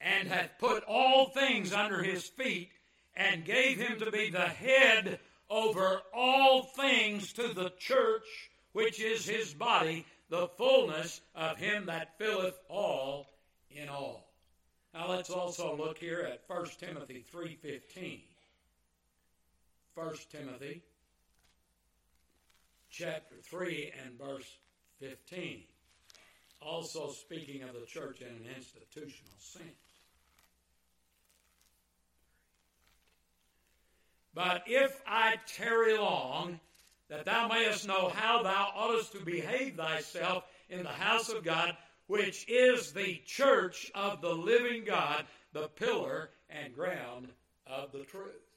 and 0.00 0.28
hath 0.28 0.52
put 0.58 0.82
all 0.84 1.26
things 1.26 1.74
under 1.74 2.02
his 2.02 2.24
feet, 2.24 2.70
and 3.16 3.44
gave 3.44 3.78
him 3.78 3.98
to 3.98 4.10
be 4.10 4.30
the 4.30 4.40
head 4.40 5.20
over 5.50 6.00
all 6.14 6.62
things 6.62 7.34
to 7.34 7.52
the 7.52 7.70
church, 7.78 8.50
which 8.72 8.98
is 8.98 9.26
his 9.26 9.52
body, 9.52 10.06
the 10.30 10.48
fullness 10.56 11.20
of 11.34 11.58
him 11.58 11.86
that 11.86 12.16
filleth 12.18 12.58
all 12.70 13.28
in 13.70 13.90
all. 13.90 14.32
Now 14.94 15.10
let's 15.10 15.28
also 15.28 15.76
look 15.76 15.98
here 15.98 16.20
at 16.20 16.44
1 16.46 16.66
Timothy 16.78 17.24
3:15. 17.30 18.22
1 19.94 20.14
Timothy 20.32 20.82
chapter 22.90 23.36
3 23.42 23.92
and 24.04 24.18
verse 24.18 24.56
15. 25.00 25.62
Also 26.60 27.10
speaking 27.10 27.62
of 27.62 27.74
the 27.74 27.86
church 27.86 28.20
in 28.20 28.26
an 28.26 28.46
institutional 28.56 29.38
sense. 29.38 29.64
But 34.34 34.64
if 34.66 35.00
I 35.06 35.36
tarry 35.46 35.96
long, 35.96 36.58
that 37.08 37.24
thou 37.24 37.46
mayest 37.46 37.86
know 37.86 38.08
how 38.08 38.42
thou 38.42 38.72
oughtest 38.74 39.12
to 39.12 39.24
behave 39.24 39.76
thyself 39.76 40.44
in 40.70 40.82
the 40.82 40.88
house 40.88 41.28
of 41.28 41.44
God, 41.44 41.76
which 42.08 42.44
is 42.48 42.90
the 42.92 43.20
church 43.26 43.92
of 43.94 44.20
the 44.20 44.34
living 44.34 44.84
God, 44.84 45.24
the 45.52 45.68
pillar 45.68 46.30
and 46.50 46.74
ground 46.74 47.28
of 47.66 47.92
the 47.92 48.02
truth. 48.02 48.53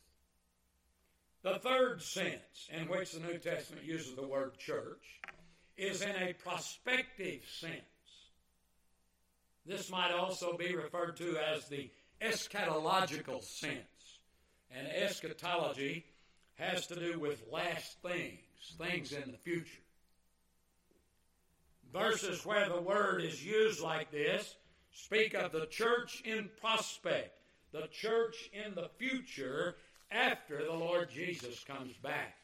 The 1.47 1.59
third 1.59 2.01
sense 2.01 2.67
in 2.69 2.89
which 2.89 3.13
the 3.13 3.21
New 3.21 3.37
Testament 3.37 3.85
uses 3.85 4.15
the 4.15 4.27
word 4.27 4.57
church 4.57 5.21
is 5.77 6.01
in 6.01 6.13
a 6.17 6.33
prospective 6.33 7.41
sense. 7.49 7.73
This 9.65 9.89
might 9.89 10.11
also 10.11 10.57
be 10.57 10.75
referred 10.75 11.15
to 11.17 11.37
as 11.37 11.69
the 11.69 11.89
eschatological 12.21 13.41
sense. 13.41 14.19
And 14.71 14.87
eschatology 14.87 16.03
has 16.55 16.85
to 16.87 16.95
do 16.95 17.17
with 17.17 17.41
last 17.49 17.95
things, 18.01 18.75
things 18.77 19.13
in 19.13 19.31
the 19.31 19.37
future. 19.37 19.83
Verses 21.93 22.45
where 22.45 22.67
the 22.67 22.81
word 22.81 23.23
is 23.23 23.45
used 23.45 23.79
like 23.79 24.11
this 24.11 24.53
speak 24.91 25.33
of 25.33 25.53
the 25.53 25.67
church 25.67 26.21
in 26.25 26.49
prospect, 26.59 27.39
the 27.71 27.87
church 27.87 28.49
in 28.51 28.75
the 28.75 28.89
future 28.97 29.77
after 30.11 30.63
the 30.63 30.73
Lord 30.73 31.09
Jesus 31.09 31.63
comes 31.63 31.95
back. 31.97 32.35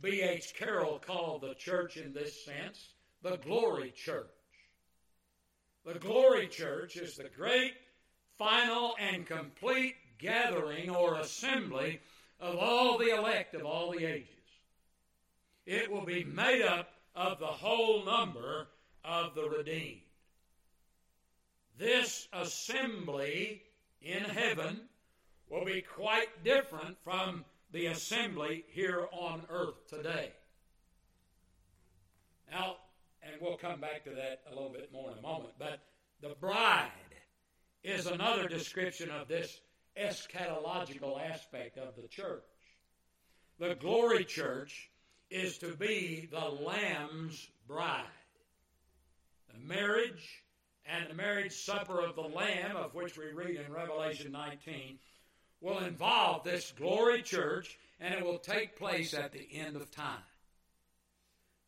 B.H. 0.00 0.54
Carroll 0.54 0.98
called 0.98 1.42
the 1.42 1.54
church 1.54 1.96
in 1.96 2.12
this 2.12 2.44
sense 2.44 2.94
the 3.22 3.36
glory 3.38 3.90
church. 3.90 4.26
The 5.84 5.98
glory 5.98 6.46
church 6.46 6.96
is 6.96 7.16
the 7.16 7.28
great, 7.28 7.74
final, 8.38 8.94
and 8.98 9.26
complete 9.26 9.96
gathering 10.18 10.90
or 10.90 11.16
assembly 11.16 12.00
of 12.38 12.56
all 12.56 12.98
the 12.98 13.16
elect 13.16 13.54
of 13.54 13.64
all 13.64 13.92
the 13.92 14.04
ages. 14.04 14.28
It 15.66 15.90
will 15.90 16.04
be 16.04 16.24
made 16.24 16.62
up 16.62 16.90
of 17.14 17.38
the 17.38 17.46
whole 17.46 18.04
number 18.04 18.68
of 19.04 19.34
the 19.34 19.48
redeemed. 19.48 20.00
This 21.78 22.28
assembly 22.32 23.62
in 24.02 24.22
heaven 24.22 24.80
will 25.50 25.64
be 25.64 25.82
quite 25.82 26.44
different 26.44 26.96
from 27.02 27.44
the 27.72 27.86
assembly 27.86 28.64
here 28.70 29.06
on 29.12 29.42
earth 29.50 29.86
today. 29.88 30.30
Now, 32.50 32.76
and 33.22 33.34
we'll 33.40 33.56
come 33.56 33.80
back 33.80 34.04
to 34.04 34.10
that 34.10 34.42
a 34.50 34.54
little 34.54 34.70
bit 34.70 34.92
more 34.92 35.10
in 35.10 35.18
a 35.18 35.22
moment, 35.22 35.52
but 35.58 35.80
the 36.22 36.34
bride 36.40 36.90
is 37.82 38.06
another 38.06 38.48
description 38.48 39.10
of 39.10 39.28
this 39.28 39.60
eschatological 40.00 41.20
aspect 41.20 41.78
of 41.78 41.94
the 42.00 42.08
church. 42.08 42.42
The 43.58 43.74
glory 43.74 44.24
church 44.24 44.90
is 45.30 45.58
to 45.58 45.74
be 45.76 46.28
the 46.30 46.48
Lamb's 46.64 47.48
bride. 47.66 48.04
The 49.52 49.58
marriage 49.60 50.44
and 50.86 51.08
the 51.08 51.14
marriage 51.14 51.52
supper 51.52 52.00
of 52.00 52.16
the 52.16 52.22
Lamb, 52.22 52.76
of 52.76 52.94
which 52.94 53.18
we 53.18 53.32
read 53.32 53.56
in 53.56 53.72
Revelation 53.72 54.32
19, 54.32 54.98
will 55.60 55.78
involve 55.78 56.44
this 56.44 56.72
glory 56.76 57.22
church, 57.22 57.78
and 58.00 58.14
it 58.14 58.24
will 58.24 58.38
take 58.38 58.78
place 58.78 59.14
at 59.14 59.32
the 59.32 59.46
end 59.52 59.76
of 59.76 59.90
time. 59.90 60.22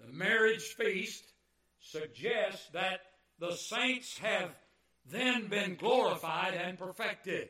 The 0.01 0.13
marriage 0.13 0.63
feast 0.63 1.25
suggests 1.81 2.69
that 2.73 3.01
the 3.39 3.53
saints 3.53 4.19
have 4.19 4.51
then 5.11 5.49
been 5.49 5.77
glorified 5.77 6.55
and 6.55 6.79
perfected. 6.79 7.49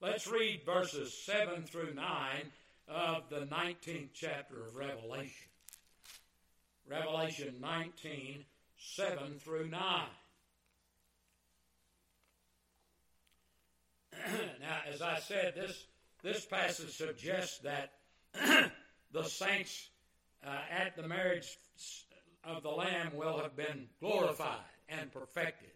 Let's 0.00 0.26
read 0.26 0.62
verses 0.64 1.12
7 1.24 1.64
through 1.64 1.94
9 1.94 2.06
of 2.88 3.28
the 3.28 3.46
19th 3.46 4.10
chapter 4.14 4.66
of 4.66 4.74
Revelation. 4.74 5.48
Revelation 6.88 7.56
19, 7.60 8.44
7 8.78 9.38
through 9.40 9.68
9. 9.68 9.80
now, 14.60 14.78
as 14.92 15.02
I 15.02 15.18
said, 15.18 15.54
this, 15.56 15.86
this 16.22 16.44
passage 16.44 16.96
suggests 16.96 17.58
that 17.58 17.92
the 19.12 19.24
saints 19.24 19.88
uh, 20.44 20.58
at 20.70 20.96
the 20.96 21.06
marriage 21.06 21.58
of 22.44 22.62
the 22.62 22.70
Lamb 22.70 23.12
will 23.14 23.38
have 23.38 23.56
been 23.56 23.86
glorified 24.00 24.58
and 24.88 25.12
perfected. 25.12 25.70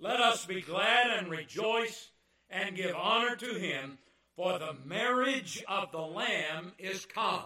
Let 0.00 0.20
us 0.20 0.44
be 0.44 0.60
glad 0.60 1.18
and 1.18 1.30
rejoice 1.30 2.10
and 2.50 2.76
give 2.76 2.94
honor 2.94 3.36
to 3.36 3.54
him, 3.54 3.98
for 4.36 4.58
the 4.58 4.76
marriage 4.84 5.64
of 5.68 5.92
the 5.92 6.00
Lamb 6.00 6.72
is 6.78 7.06
come, 7.06 7.44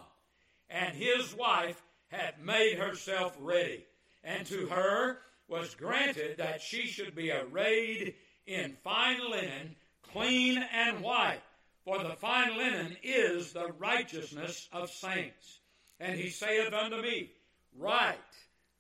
and 0.71 0.97
his 0.97 1.35
wife 1.35 1.83
hath 2.09 2.41
made 2.41 2.79
herself 2.79 3.37
ready. 3.39 3.85
And 4.25 4.47
to 4.47 4.67
her 4.67 5.19
was 5.47 5.75
granted 5.75 6.39
that 6.39 6.63
she 6.63 6.87
should 6.87 7.15
be 7.15 7.31
arrayed 7.31 8.15
in 8.49 8.77
fine 8.83 9.21
linen, 9.31 9.77
clean 10.03 10.59
and 10.73 11.01
white. 11.03 11.43
For 11.85 12.03
the 12.03 12.17
fine 12.17 12.57
linen 12.57 12.97
is 13.03 13.53
the 13.53 13.73
righteousness 13.79 14.69
of 14.73 14.91
saints. 14.91 15.61
And 16.01 16.19
he 16.19 16.31
saith 16.31 16.73
unto 16.73 17.01
me, 17.01 17.31
Write, 17.77 18.17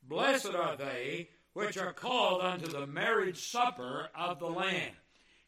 blessed 0.02 0.54
are 0.54 0.76
they 0.76 1.28
which 1.52 1.76
are 1.76 1.92
called 1.92 2.42
unto 2.42 2.66
the 2.66 2.86
marriage 2.86 3.50
supper 3.50 4.08
of 4.14 4.38
the 4.38 4.46
Lamb. 4.46 4.94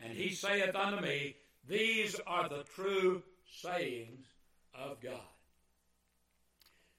And 0.00 0.12
he 0.12 0.30
saith 0.30 0.74
unto 0.74 1.02
me, 1.02 1.37
These 1.68 2.16
are 2.26 2.48
the 2.48 2.64
true 2.74 3.22
sayings 3.62 4.26
of 4.74 5.00
God. 5.00 5.20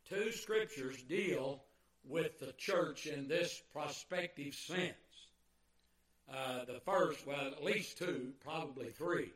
Two 0.07 0.31
scriptures 0.31 1.01
deal 1.03 1.63
with 2.03 2.39
the 2.39 2.53
church 2.53 3.05
in 3.05 3.27
this 3.27 3.61
prospective 3.71 4.53
sense. 4.53 4.93
Uh, 6.31 6.63
the 6.65 6.79
first, 6.79 7.27
well, 7.27 7.47
at 7.47 7.63
least 7.63 7.97
two, 7.97 8.31
probably 8.43 8.89
three. 8.89 9.31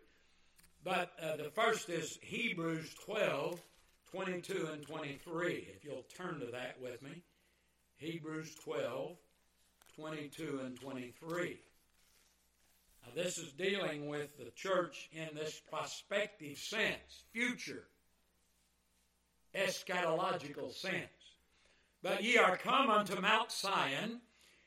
But 0.84 1.12
uh, 1.22 1.36
the 1.36 1.50
first 1.50 1.90
is 1.90 2.18
Hebrews 2.22 2.94
12, 3.06 3.60
22 4.12 4.70
and 4.72 4.86
23. 4.86 5.68
If 5.76 5.84
you'll 5.84 6.06
turn 6.16 6.40
to 6.40 6.46
that 6.48 6.78
with 6.82 7.02
me. 7.02 7.22
Hebrews 7.98 8.56
12, 8.64 9.18
22 9.98 10.62
and 10.64 10.80
23. 10.80 11.60
Now, 13.04 13.12
this 13.14 13.38
is 13.38 13.52
dealing 13.52 14.08
with 14.08 14.38
the 14.38 14.52
church 14.52 15.10
in 15.12 15.28
this 15.36 15.62
prospective 15.70 16.58
sense, 16.58 17.24
future, 17.34 17.84
eschatological 19.54 20.74
sense. 20.74 21.10
But 22.02 22.24
ye 22.24 22.38
are 22.38 22.58
come 22.58 22.90
unto 22.90 23.20
Mount 23.20 23.52
Sion, 23.52 24.22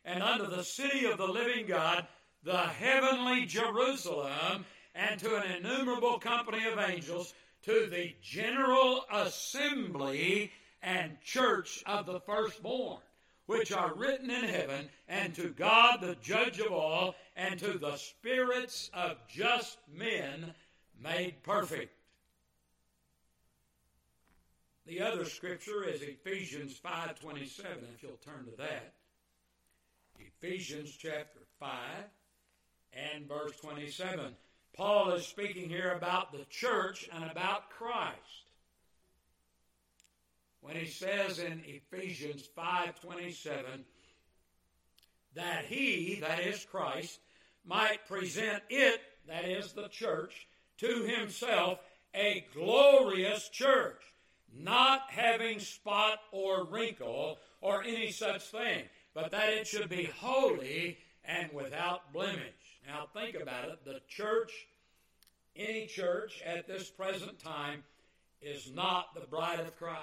and 0.04 0.22
unto 0.22 0.46
the 0.46 0.64
city 0.64 1.06
of 1.06 1.18
the 1.18 1.26
living 1.26 1.66
God, 1.66 2.06
the 2.42 2.58
heavenly 2.58 3.46
Jerusalem, 3.46 4.64
and 4.94 5.20
to 5.20 5.36
an 5.36 5.50
innumerable 5.52 6.18
company 6.18 6.64
of 6.66 6.78
angels, 6.78 7.34
to 7.62 7.86
the 7.86 8.14
general 8.22 9.04
assembly 9.12 10.52
and 10.82 11.20
church 11.22 11.82
of 11.86 12.06
the 12.06 12.20
firstborn 12.20 13.00
which 13.48 13.72
are 13.72 13.94
written 13.94 14.30
in 14.30 14.44
heaven, 14.44 14.90
and 15.08 15.34
to 15.34 15.48
God 15.48 16.02
the 16.02 16.14
judge 16.16 16.60
of 16.60 16.70
all, 16.70 17.14
and 17.34 17.58
to 17.58 17.78
the 17.78 17.96
spirits 17.96 18.90
of 18.92 19.16
just 19.26 19.78
men 19.90 20.54
made 21.02 21.42
perfect. 21.42 21.90
The 24.84 25.00
other 25.00 25.24
scripture 25.24 25.82
is 25.82 26.02
Ephesians 26.02 26.78
5:27 26.78 27.94
if 27.94 28.02
you'll 28.02 28.18
turn 28.18 28.44
to 28.44 28.56
that. 28.58 28.92
Ephesians 30.18 30.94
chapter 30.94 31.40
5 31.58 32.10
and 32.92 33.26
verse 33.26 33.52
27. 33.60 34.34
Paul 34.74 35.12
is 35.12 35.26
speaking 35.26 35.68
here 35.68 35.92
about 35.92 36.32
the 36.32 36.44
church 36.50 37.08
and 37.12 37.30
about 37.30 37.70
Christ 37.70 38.48
when 40.60 40.76
he 40.76 40.86
says 40.86 41.38
in 41.38 41.62
Ephesians 41.64 42.46
5:27 42.56 43.84
that 45.34 45.64
he, 45.66 46.16
that 46.20 46.40
is 46.40 46.64
Christ, 46.64 47.20
might 47.64 48.06
present 48.06 48.62
it, 48.68 49.00
that 49.26 49.44
is 49.44 49.72
the 49.72 49.88
church, 49.88 50.46
to 50.78 51.04
himself 51.04 51.80
a 52.14 52.46
glorious 52.52 53.48
church, 53.48 54.02
not 54.52 55.10
having 55.10 55.60
spot 55.60 56.20
or 56.32 56.64
wrinkle 56.64 57.38
or 57.60 57.82
any 57.82 58.10
such 58.10 58.42
thing, 58.42 58.88
but 59.14 59.30
that 59.30 59.52
it 59.52 59.66
should 59.66 59.88
be 59.88 60.04
holy 60.04 60.98
and 61.24 61.52
without 61.52 62.12
blemish. 62.12 62.67
Now 62.88 63.06
think 63.12 63.36
about 63.36 63.68
it. 63.68 63.84
The 63.84 64.00
church, 64.08 64.50
any 65.54 65.86
church 65.86 66.42
at 66.44 66.66
this 66.66 66.88
present 66.88 67.38
time, 67.38 67.84
is 68.40 68.72
not 68.72 69.14
the 69.14 69.26
bride 69.26 69.60
of 69.60 69.76
Christ. 69.76 70.00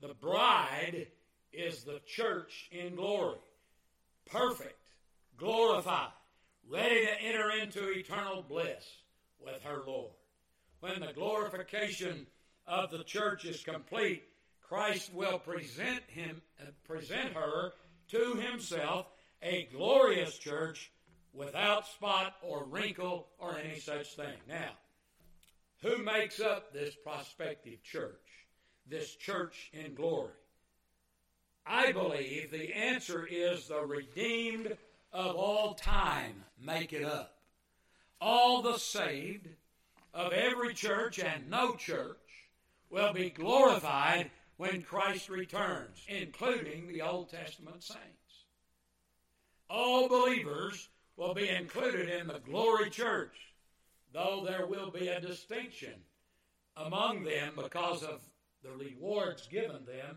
The 0.00 0.14
bride 0.14 1.06
is 1.52 1.84
the 1.84 2.00
church 2.04 2.68
in 2.72 2.96
glory, 2.96 3.38
perfect, 4.26 4.76
glorified, 5.36 6.10
ready 6.68 7.06
to 7.06 7.22
enter 7.22 7.50
into 7.62 7.90
eternal 7.90 8.42
bliss 8.42 8.84
with 9.38 9.62
her 9.62 9.84
Lord. 9.86 10.10
When 10.80 10.98
the 10.98 11.12
glorification 11.12 12.26
of 12.66 12.90
the 12.90 13.04
church 13.04 13.44
is 13.44 13.62
complete, 13.62 14.24
Christ 14.60 15.14
will 15.14 15.38
present 15.38 16.02
him 16.08 16.42
present 16.82 17.34
her 17.34 17.72
to 18.08 18.34
himself 18.34 19.06
a 19.42 19.68
glorious 19.72 20.36
church 20.38 20.90
without 21.34 21.86
spot 21.86 22.36
or 22.42 22.64
wrinkle 22.64 23.28
or 23.38 23.58
any 23.58 23.78
such 23.78 24.14
thing. 24.14 24.36
Now, 24.48 24.70
who 25.82 25.98
makes 25.98 26.40
up 26.40 26.72
this 26.72 26.94
prospective 26.94 27.82
church? 27.82 28.24
this 28.86 29.14
church 29.14 29.70
in 29.72 29.94
glory? 29.94 30.32
I 31.66 31.92
believe 31.92 32.50
the 32.50 32.74
answer 32.74 33.26
is 33.26 33.68
the 33.68 33.80
redeemed 33.80 34.76
of 35.12 35.36
all 35.36 35.74
time 35.74 36.44
make 36.60 36.92
it 36.92 37.04
up. 37.04 37.38
All 38.20 38.62
the 38.62 38.78
saved 38.78 39.48
of 40.12 40.32
every 40.32 40.74
church 40.74 41.18
and 41.18 41.48
no 41.48 41.74
church 41.74 42.18
will 42.90 43.12
be 43.12 43.30
glorified 43.30 44.30
when 44.56 44.82
Christ 44.82 45.28
returns, 45.28 46.04
including 46.06 46.86
the 46.86 47.02
Old 47.02 47.30
Testament 47.30 47.82
saints. 47.82 48.44
All 49.68 50.08
believers 50.08 50.88
will 51.16 51.34
be 51.34 51.48
included 51.48 52.08
in 52.08 52.26
the 52.26 52.40
glory 52.40 52.90
church, 52.90 53.36
though 54.12 54.44
there 54.46 54.66
will 54.66 54.90
be 54.90 55.08
a 55.08 55.20
distinction 55.20 55.94
among 56.76 57.24
them 57.24 57.52
because 57.56 58.02
of 58.02 58.20
the 58.62 58.70
rewards 58.70 59.46
given 59.46 59.84
them, 59.84 60.16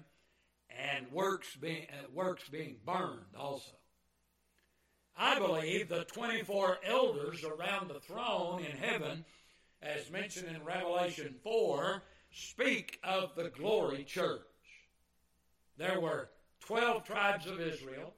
and 0.69 1.11
works 1.11 1.55
being, 1.55 1.85
uh, 1.91 2.07
works 2.13 2.47
being 2.49 2.77
burned 2.85 3.35
also. 3.37 3.73
I 5.15 5.39
believe 5.39 5.89
the 5.89 6.05
24 6.05 6.79
elders 6.83 7.43
around 7.43 7.89
the 7.89 7.99
throne 7.99 8.63
in 8.63 8.77
heaven, 8.77 9.25
as 9.81 10.11
mentioned 10.11 10.47
in 10.55 10.63
Revelation 10.63 11.35
4, 11.43 12.03
speak 12.31 12.99
of 13.03 13.35
the 13.35 13.49
glory 13.49 14.03
church. 14.03 14.41
There 15.77 15.99
were 15.99 16.29
12 16.61 17.03
tribes 17.05 17.47
of 17.47 17.59
Israel, 17.59 18.13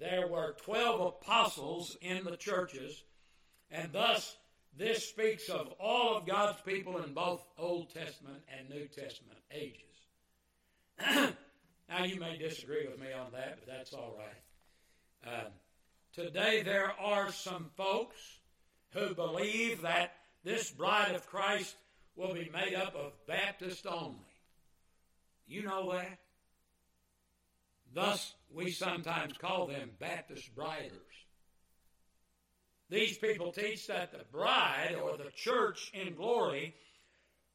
there 0.00 0.26
were 0.26 0.56
12 0.64 1.00
apostles 1.00 1.96
in 2.00 2.24
the 2.24 2.36
churches, 2.36 3.04
and 3.70 3.92
thus 3.92 4.36
this 4.76 5.06
speaks 5.08 5.48
of 5.48 5.72
all 5.78 6.16
of 6.16 6.26
God's 6.26 6.60
people 6.62 7.02
in 7.02 7.12
both 7.12 7.44
Old 7.58 7.92
Testament 7.92 8.42
and 8.56 8.68
New 8.70 8.86
Testament 8.86 9.38
ages. 9.52 9.82
now, 11.88 12.04
you 12.04 12.18
may 12.18 12.38
disagree 12.38 12.86
with 12.88 12.98
me 12.98 13.12
on 13.12 13.32
that, 13.32 13.58
but 13.58 13.66
that's 13.66 13.92
all 13.92 14.18
right. 14.18 15.32
Uh, 15.32 15.48
today, 16.14 16.62
there 16.62 16.92
are 16.98 17.30
some 17.30 17.70
folks 17.76 18.16
who 18.92 19.14
believe 19.14 19.82
that 19.82 20.14
this 20.44 20.70
bride 20.70 21.14
of 21.14 21.26
Christ 21.26 21.76
will 22.16 22.34
be 22.34 22.50
made 22.52 22.74
up 22.74 22.94
of 22.94 23.12
Baptists 23.26 23.86
only. 23.86 24.16
You 25.46 25.64
know 25.64 25.92
that? 25.92 26.18
Thus, 27.92 28.34
we 28.52 28.70
sometimes 28.70 29.36
call 29.36 29.66
them 29.66 29.90
Baptist 29.98 30.54
briders. 30.54 30.92
These 32.88 33.18
people 33.18 33.52
teach 33.52 33.86
that 33.86 34.12
the 34.12 34.24
bride 34.32 34.96
or 35.02 35.16
the 35.16 35.30
church 35.34 35.90
in 35.94 36.14
glory 36.14 36.74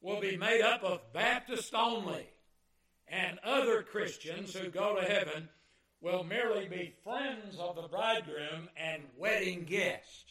will 0.00 0.20
be 0.20 0.36
made 0.36 0.62
up 0.62 0.82
of 0.82 1.12
Baptists 1.12 1.72
only, 1.74 2.26
and 3.08 3.38
other 3.44 3.82
Christians 3.82 4.54
who 4.54 4.70
go 4.70 4.96
to 4.96 5.02
heaven 5.02 5.48
will 6.00 6.24
merely 6.24 6.68
be 6.68 6.94
friends 7.04 7.58
of 7.58 7.76
the 7.76 7.88
bridegroom 7.88 8.68
and 8.76 9.02
wedding 9.16 9.64
guests. 9.64 10.24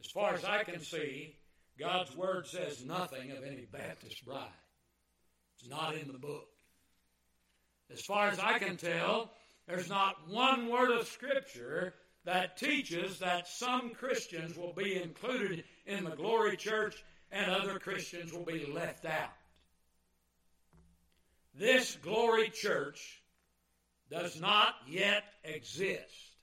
As 0.00 0.10
far 0.10 0.34
as 0.34 0.44
I 0.44 0.64
can 0.64 0.80
see, 0.80 1.36
God's 1.78 2.16
Word 2.16 2.46
says 2.46 2.84
nothing 2.84 3.32
of 3.32 3.44
any 3.44 3.66
Baptist 3.70 4.24
bride. 4.24 4.48
It's 5.58 5.68
not 5.68 5.96
in 5.96 6.08
the 6.08 6.18
book. 6.18 6.48
As 7.92 8.00
far 8.00 8.28
as 8.28 8.38
I 8.38 8.58
can 8.58 8.76
tell, 8.76 9.30
there's 9.66 9.88
not 9.88 10.28
one 10.28 10.68
word 10.68 10.90
of 10.90 11.06
Scripture 11.06 11.94
that 12.24 12.56
teaches 12.56 13.20
that 13.20 13.46
some 13.46 13.90
Christians 13.90 14.56
will 14.56 14.72
be 14.72 15.00
included 15.00 15.64
in 15.86 16.04
the 16.04 16.10
glory 16.10 16.56
church 16.56 17.02
and 17.30 17.50
other 17.50 17.78
Christians 17.78 18.32
will 18.32 18.44
be 18.44 18.66
left 18.66 19.04
out. 19.04 19.32
this 21.54 21.96
glory 22.02 22.50
church 22.50 23.22
does 24.10 24.40
not 24.40 24.74
yet 24.86 25.24
exist 25.44 26.36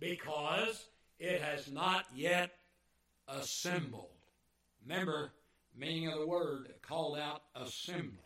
because 0.00 0.86
it 1.18 1.40
has 1.40 1.70
not 1.70 2.06
yet 2.14 2.50
assembled. 3.28 4.08
Remember, 4.82 5.32
meaning 5.76 6.08
of 6.08 6.18
the 6.18 6.26
word 6.26 6.72
called 6.82 7.18
out 7.18 7.42
assembly. 7.54 8.23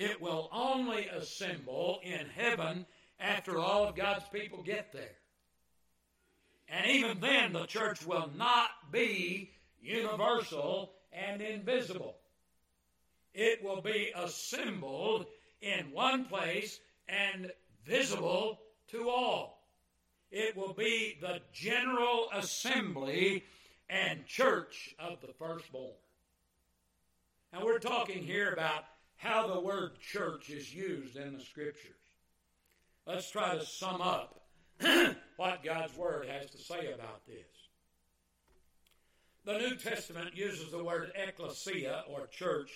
It 0.00 0.18
will 0.18 0.48
only 0.50 1.08
assemble 1.08 2.00
in 2.02 2.26
heaven 2.34 2.86
after 3.20 3.58
all 3.58 3.86
of 3.86 3.94
God's 3.94 4.24
people 4.32 4.62
get 4.62 4.94
there. 4.94 5.18
And 6.70 6.90
even 6.90 7.20
then, 7.20 7.52
the 7.52 7.66
church 7.66 8.06
will 8.06 8.30
not 8.34 8.70
be 8.90 9.50
universal 9.78 10.94
and 11.12 11.42
invisible. 11.42 12.16
It 13.34 13.62
will 13.62 13.82
be 13.82 14.10
assembled 14.16 15.26
in 15.60 15.92
one 15.92 16.24
place 16.24 16.80
and 17.06 17.52
visible 17.84 18.58
to 18.92 19.10
all. 19.10 19.68
It 20.30 20.56
will 20.56 20.72
be 20.72 21.18
the 21.20 21.40
general 21.52 22.30
assembly 22.32 23.44
and 23.90 24.24
church 24.24 24.94
of 24.98 25.20
the 25.20 25.34
firstborn. 25.38 25.92
Now, 27.52 27.66
we're 27.66 27.80
talking 27.80 28.22
here 28.22 28.50
about 28.52 28.84
how 29.20 29.46
the 29.46 29.60
word 29.60 30.00
church 30.00 30.48
is 30.48 30.74
used 30.74 31.16
in 31.16 31.34
the 31.34 31.44
scriptures. 31.44 31.92
Let's 33.06 33.30
try 33.30 33.54
to 33.54 33.64
sum 33.64 34.00
up 34.00 34.40
what 35.36 35.62
God's 35.62 35.94
word 35.96 36.26
has 36.26 36.50
to 36.50 36.58
say 36.58 36.92
about 36.92 37.26
this. 37.26 37.36
The 39.44 39.58
New 39.58 39.76
Testament 39.76 40.34
uses 40.34 40.70
the 40.70 40.82
word 40.82 41.12
ecclesia 41.14 42.04
or 42.08 42.28
church 42.28 42.70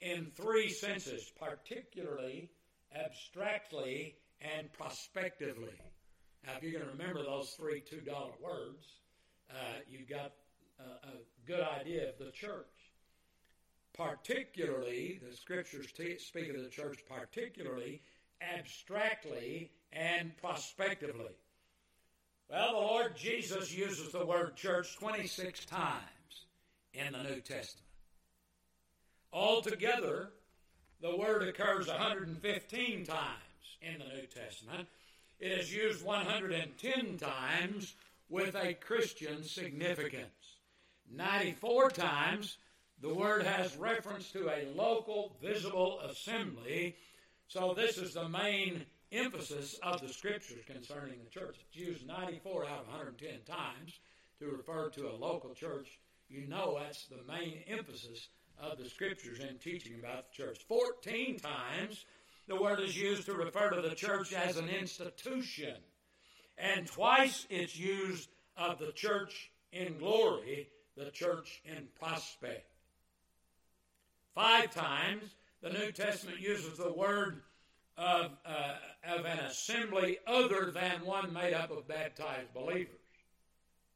in 0.00 0.30
three 0.34 0.70
senses, 0.70 1.30
particularly, 1.38 2.50
abstractly, 2.94 4.16
and 4.40 4.72
prospectively. 4.72 5.78
Now, 6.46 6.52
if 6.56 6.62
you're 6.62 6.72
going 6.72 6.84
to 6.84 6.90
remember 6.90 7.22
those 7.22 7.50
three 7.50 7.82
$2 7.82 8.06
words, 8.42 8.86
uh, 9.50 9.80
you've 9.90 10.08
got 10.08 10.32
a, 10.78 11.06
a 11.06 11.46
good 11.46 11.66
idea 11.80 12.08
of 12.08 12.18
the 12.18 12.30
church. 12.30 12.79
Particularly, 14.00 15.20
the 15.22 15.36
scriptures 15.36 15.92
t- 15.92 16.16
speak 16.16 16.48
of 16.48 16.62
the 16.62 16.70
church 16.70 17.00
particularly, 17.06 18.00
abstractly, 18.40 19.70
and 19.92 20.34
prospectively. 20.38 21.34
Well, 22.48 22.72
the 22.72 22.78
Lord 22.78 23.14
Jesus 23.14 23.70
uses 23.70 24.10
the 24.10 24.24
word 24.24 24.56
church 24.56 24.96
26 24.96 25.66
times 25.66 26.46
in 26.94 27.12
the 27.12 27.22
New 27.22 27.42
Testament. 27.42 27.86
Altogether, 29.34 30.30
the 31.02 31.14
word 31.14 31.46
occurs 31.46 31.86
115 31.86 33.04
times 33.04 33.76
in 33.82 33.98
the 33.98 34.14
New 34.16 34.26
Testament. 34.26 34.88
It 35.38 35.52
is 35.52 35.74
used 35.74 36.02
110 36.02 37.18
times 37.18 37.94
with 38.30 38.54
a 38.54 38.72
Christian 38.72 39.44
significance. 39.44 40.56
94 41.12 41.90
times 41.90 42.56
the 43.00 43.14
word 43.14 43.44
has 43.44 43.76
reference 43.76 44.30
to 44.32 44.48
a 44.50 44.68
local 44.74 45.36
visible 45.42 46.00
assembly. 46.00 46.96
So 47.48 47.74
this 47.74 47.96
is 47.96 48.14
the 48.14 48.28
main 48.28 48.84
emphasis 49.10 49.78
of 49.82 50.00
the 50.00 50.12
scriptures 50.12 50.62
concerning 50.66 51.18
the 51.24 51.30
church. 51.30 51.56
It's 51.68 51.76
used 51.76 52.06
94 52.06 52.66
out 52.66 52.80
of 52.80 52.88
110 52.88 53.30
times 53.46 54.00
to 54.38 54.46
refer 54.46 54.90
to 54.90 55.08
a 55.08 55.16
local 55.16 55.54
church. 55.54 55.98
You 56.28 56.46
know 56.46 56.78
that's 56.78 57.06
the 57.06 57.22
main 57.26 57.58
emphasis 57.66 58.28
of 58.60 58.78
the 58.78 58.88
scriptures 58.88 59.40
in 59.40 59.56
teaching 59.58 59.94
about 59.98 60.30
the 60.30 60.42
church. 60.44 60.58
14 60.68 61.38
times 61.40 62.04
the 62.46 62.60
word 62.60 62.80
is 62.80 62.96
used 62.96 63.26
to 63.26 63.34
refer 63.34 63.70
to 63.70 63.80
the 63.80 63.94
church 63.94 64.32
as 64.32 64.56
an 64.56 64.68
institution. 64.68 65.76
And 66.58 66.86
twice 66.86 67.46
it's 67.48 67.76
used 67.76 68.28
of 68.56 68.78
the 68.78 68.92
church 68.92 69.50
in 69.72 69.98
glory, 69.98 70.68
the 70.96 71.10
church 71.10 71.62
in 71.64 71.88
prospect. 71.98 72.69
Five 74.34 74.74
times 74.74 75.24
the 75.62 75.70
New 75.70 75.92
Testament 75.92 76.40
uses 76.40 76.78
the 76.78 76.92
word 76.92 77.42
of, 77.96 78.30
uh, 78.46 78.74
of 79.04 79.24
an 79.24 79.38
assembly 79.40 80.18
other 80.26 80.70
than 80.70 81.04
one 81.04 81.32
made 81.32 81.52
up 81.52 81.70
of 81.70 81.86
baptized 81.86 82.54
believers. 82.54 82.94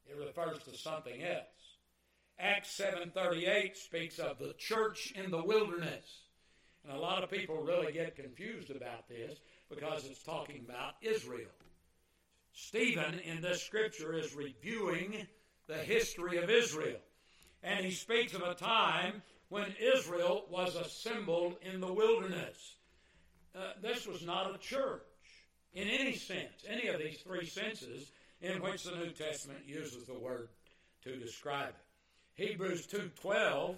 It 0.06 0.16
refers 0.18 0.62
to 0.64 0.76
something 0.76 1.22
else. 1.22 1.46
Acts 2.38 2.70
7:38 2.70 3.76
speaks 3.76 4.18
of 4.18 4.38
the 4.38 4.54
church 4.54 5.12
in 5.12 5.30
the 5.30 5.42
wilderness. 5.42 6.24
And 6.82 6.92
a 6.92 6.98
lot 6.98 7.22
of 7.22 7.30
people 7.30 7.62
really 7.62 7.92
get 7.92 8.16
confused 8.16 8.70
about 8.70 9.08
this 9.08 9.38
because 9.70 10.04
it's 10.04 10.22
talking 10.22 10.64
about 10.68 10.96
Israel. 11.00 11.50
Stephen 12.52 13.20
in 13.20 13.40
this 13.40 13.62
scripture 13.62 14.14
is 14.14 14.34
reviewing 14.34 15.26
the 15.66 15.78
history 15.78 16.36
of 16.38 16.50
Israel. 16.50 17.00
And 17.62 17.86
he 17.86 17.92
speaks 17.92 18.34
of 18.34 18.42
a 18.42 18.54
time 18.54 19.22
when 19.54 19.72
Israel 19.78 20.46
was 20.50 20.74
assembled 20.74 21.54
in 21.62 21.80
the 21.80 21.92
wilderness. 21.92 22.74
Uh, 23.54 23.60
this 23.80 24.04
was 24.04 24.26
not 24.26 24.52
a 24.52 24.58
church 24.58 25.06
in 25.74 25.86
any 25.86 26.16
sense, 26.16 26.64
any 26.68 26.88
of 26.88 26.98
these 26.98 27.18
three 27.18 27.46
senses 27.46 28.10
in 28.40 28.60
which 28.60 28.82
the 28.82 28.96
New 28.96 29.10
Testament 29.10 29.60
uses 29.64 30.06
the 30.06 30.18
word 30.18 30.48
to 31.04 31.14
describe 31.14 31.68
it. 31.68 32.42
Hebrews 32.48 32.88
2:12 32.88 33.76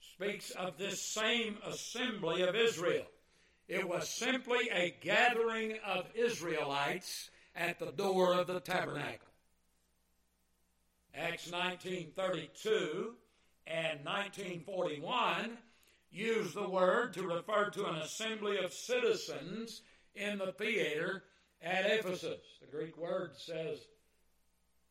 speaks 0.00 0.50
of 0.50 0.76
this 0.76 1.00
same 1.00 1.56
assembly 1.62 2.42
of 2.42 2.56
Israel. 2.56 3.06
It 3.68 3.86
was 3.86 4.08
simply 4.08 4.70
a 4.70 4.90
gathering 4.90 5.78
of 5.84 6.10
Israelites 6.16 7.30
at 7.54 7.78
the 7.78 7.92
door 7.92 8.34
of 8.34 8.48
the 8.48 8.58
tabernacle. 8.58 9.28
Acts 11.14 11.48
19:32 11.48 13.14
and 13.66 14.04
1941 14.04 15.58
used 16.10 16.54
the 16.54 16.68
word 16.68 17.14
to 17.14 17.22
refer 17.22 17.70
to 17.70 17.86
an 17.86 17.96
assembly 17.96 18.58
of 18.58 18.72
citizens 18.72 19.82
in 20.14 20.38
the 20.38 20.52
theater 20.52 21.24
at 21.62 21.86
Ephesus. 21.86 22.40
The 22.60 22.66
Greek 22.70 22.96
word 22.98 23.32
says 23.36 23.78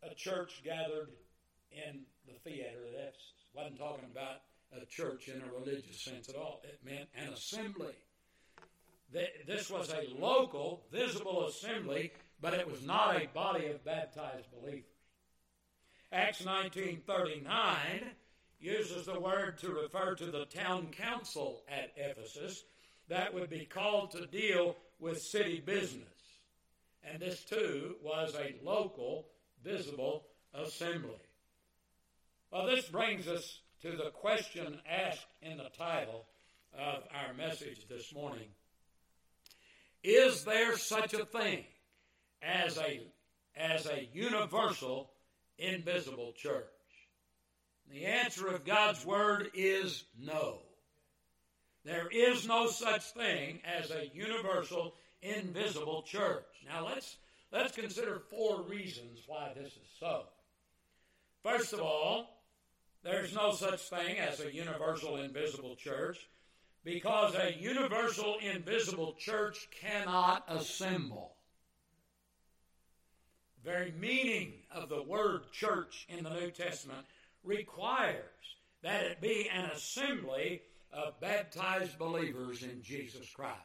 a 0.10 0.16
church 0.16 0.62
gathered 0.64 1.10
in 1.72 2.02
the 2.26 2.34
theater 2.44 2.86
at 2.88 3.00
Ephesus. 3.00 3.34
Wasn't 3.54 3.78
talking 3.78 4.06
about 4.12 4.42
a 4.82 4.86
church 4.86 5.28
in 5.28 5.42
a 5.42 5.60
religious 5.60 6.02
sense 6.02 6.30
at 6.30 6.36
all. 6.36 6.62
It 6.64 6.80
meant 6.84 7.10
an 7.16 7.34
assembly. 7.34 7.94
This 9.46 9.70
was 9.70 9.92
a 9.92 10.08
local, 10.18 10.86
visible 10.90 11.46
assembly, 11.48 12.14
but 12.40 12.54
it 12.54 12.70
was 12.70 12.82
not 12.82 13.22
a 13.22 13.28
body 13.28 13.68
of 13.68 13.84
baptized 13.84 14.48
believers. 14.58 14.86
Acts 16.14 16.46
1939 16.46 18.12
uses 18.62 19.06
the 19.06 19.20
word 19.20 19.58
to 19.60 19.70
refer 19.70 20.16
to 20.16 20.26
the 20.32 20.46
town 20.46 20.88
council 20.92 21.64
at 21.68 21.92
Ephesus 21.98 22.64
that 23.10 23.34
would 23.34 23.50
be 23.50 23.66
called 23.66 24.12
to 24.12 24.26
deal 24.28 24.76
with 25.00 25.22
city 25.22 25.62
business. 25.66 26.08
And 27.04 27.22
this 27.22 27.44
too 27.44 27.96
was 28.04 28.36
a 28.36 28.56
local, 28.64 29.28
visible 29.64 30.28
assembly. 30.54 31.20
Well, 32.52 32.68
this 32.68 32.88
brings 32.88 33.28
us 33.28 33.60
to 33.82 33.92
the 33.92 34.12
question 34.12 34.80
asked 34.88 35.26
in 35.42 35.58
the 35.58 35.70
title 35.78 36.26
of 36.78 37.04
our 37.14 37.34
message 37.34 37.88
this 37.90 38.14
morning 38.14 38.48
Is 40.04 40.44
there 40.44 40.78
such 40.78 41.14
a 41.14 41.26
thing 41.26 41.66
as 42.42 42.78
a, 42.78 43.02
as 43.56 43.88
a 43.88 44.08
universal, 44.14 45.12
invisible 45.58 46.34
church? 46.38 46.66
The 47.92 48.06
answer 48.06 48.48
of 48.48 48.64
God's 48.64 49.06
Word 49.06 49.52
is 49.54 50.06
no. 50.18 50.60
There 51.84 52.08
is 52.10 52.48
no 52.48 52.68
such 52.68 53.04
thing 53.12 53.60
as 53.66 53.92
a 53.92 54.10
universal, 54.14 54.94
invisible 55.22 56.04
church. 56.04 56.46
Now 56.66 56.86
let's, 56.86 57.18
let's 57.52 57.76
consider 57.76 58.22
four 58.30 58.62
reasons 58.62 59.20
why 59.28 59.52
this 59.56 59.74
is 59.74 59.90
so. 60.00 60.24
First 61.44 61.74
of 61.74 61.82
all, 61.82 62.28
there's 63.04 63.34
no 63.34 63.52
such 63.52 63.82
thing 63.82 64.20
as 64.20 64.40
a 64.40 64.54
universal, 64.54 65.18
invisible 65.18 65.76
church 65.76 66.30
because 66.86 67.36
a 67.36 67.54
universal, 67.60 68.38
invisible 68.42 69.16
church 69.20 69.68
cannot 69.82 70.46
assemble. 70.48 71.34
The 73.64 73.70
very 73.70 73.94
meaning 74.00 74.54
of 74.72 74.88
the 74.88 75.04
word 75.04 75.52
church 75.52 76.08
in 76.10 76.24
the 76.24 76.30
New 76.30 76.52
Testament 76.52 77.06
requires 77.44 78.26
that 78.84 79.04
it 79.04 79.22
be 79.22 79.50
an 79.54 79.66
assembly 79.66 80.62
of 80.92 81.20
baptized 81.20 81.98
believers 81.98 82.64
in 82.64 82.82
Jesus 82.82 83.30
Christ. 83.34 83.58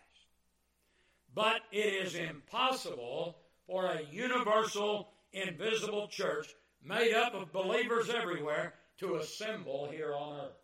But 1.35 1.61
it 1.73 2.07
is 2.07 2.15
impossible 2.15 3.37
for 3.67 3.87
a 3.87 4.03
universal, 4.11 5.09
invisible 5.33 6.09
church 6.09 6.49
made 6.83 7.15
up 7.15 7.35
of 7.35 7.53
believers 7.53 8.09
everywhere 8.11 8.75
to 8.99 9.17
assemble 9.17 9.89
here 9.91 10.15
on 10.15 10.41
earth. 10.41 10.57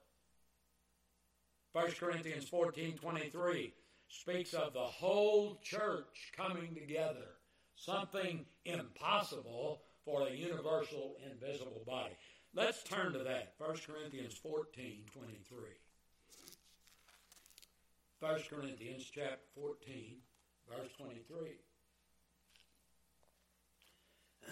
1 1.72 1.92
Corinthians 1.98 2.48
14 2.48 2.98
23 2.98 3.72
speaks 4.08 4.52
of 4.52 4.72
the 4.74 4.80
whole 4.80 5.58
church 5.62 6.32
coming 6.36 6.74
together, 6.74 7.36
something 7.76 8.44
impossible 8.64 9.82
for 10.04 10.28
a 10.28 10.32
universal, 10.32 11.16
invisible 11.30 11.82
body. 11.86 12.16
Let's 12.54 12.82
turn 12.82 13.14
to 13.14 13.20
that. 13.20 13.54
1 13.58 13.76
Corinthians 13.86 14.34
14 14.34 15.04
23. 15.14 15.58
1 18.20 18.40
Corinthians 18.50 19.10
chapter 19.12 19.38
14, 19.54 20.16
verse 20.68 20.90
23. 20.98 21.38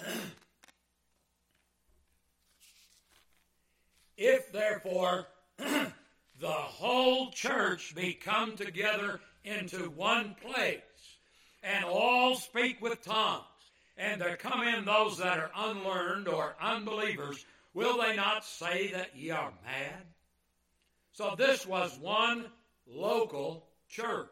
if 4.16 4.50
therefore 4.50 5.26
the 5.58 5.92
whole 6.48 7.30
church 7.32 7.94
be 7.94 8.14
come 8.14 8.56
together 8.56 9.20
into 9.44 9.90
one 9.90 10.34
place, 10.42 10.80
and 11.62 11.84
all 11.84 12.34
speak 12.34 12.80
with 12.80 13.02
tongues, 13.02 13.44
and 13.98 14.20
there 14.20 14.36
come 14.36 14.66
in 14.66 14.86
those 14.86 15.18
that 15.18 15.38
are 15.38 15.50
unlearned 15.54 16.26
or 16.28 16.56
unbelievers, 16.60 17.44
will 17.74 18.00
they 18.00 18.16
not 18.16 18.44
say 18.44 18.92
that 18.92 19.16
ye 19.16 19.30
are 19.30 19.52
mad? 19.64 20.04
So 21.12 21.34
this 21.36 21.66
was 21.66 21.98
one 21.98 22.46
local 22.86 23.66
church, 23.88 24.28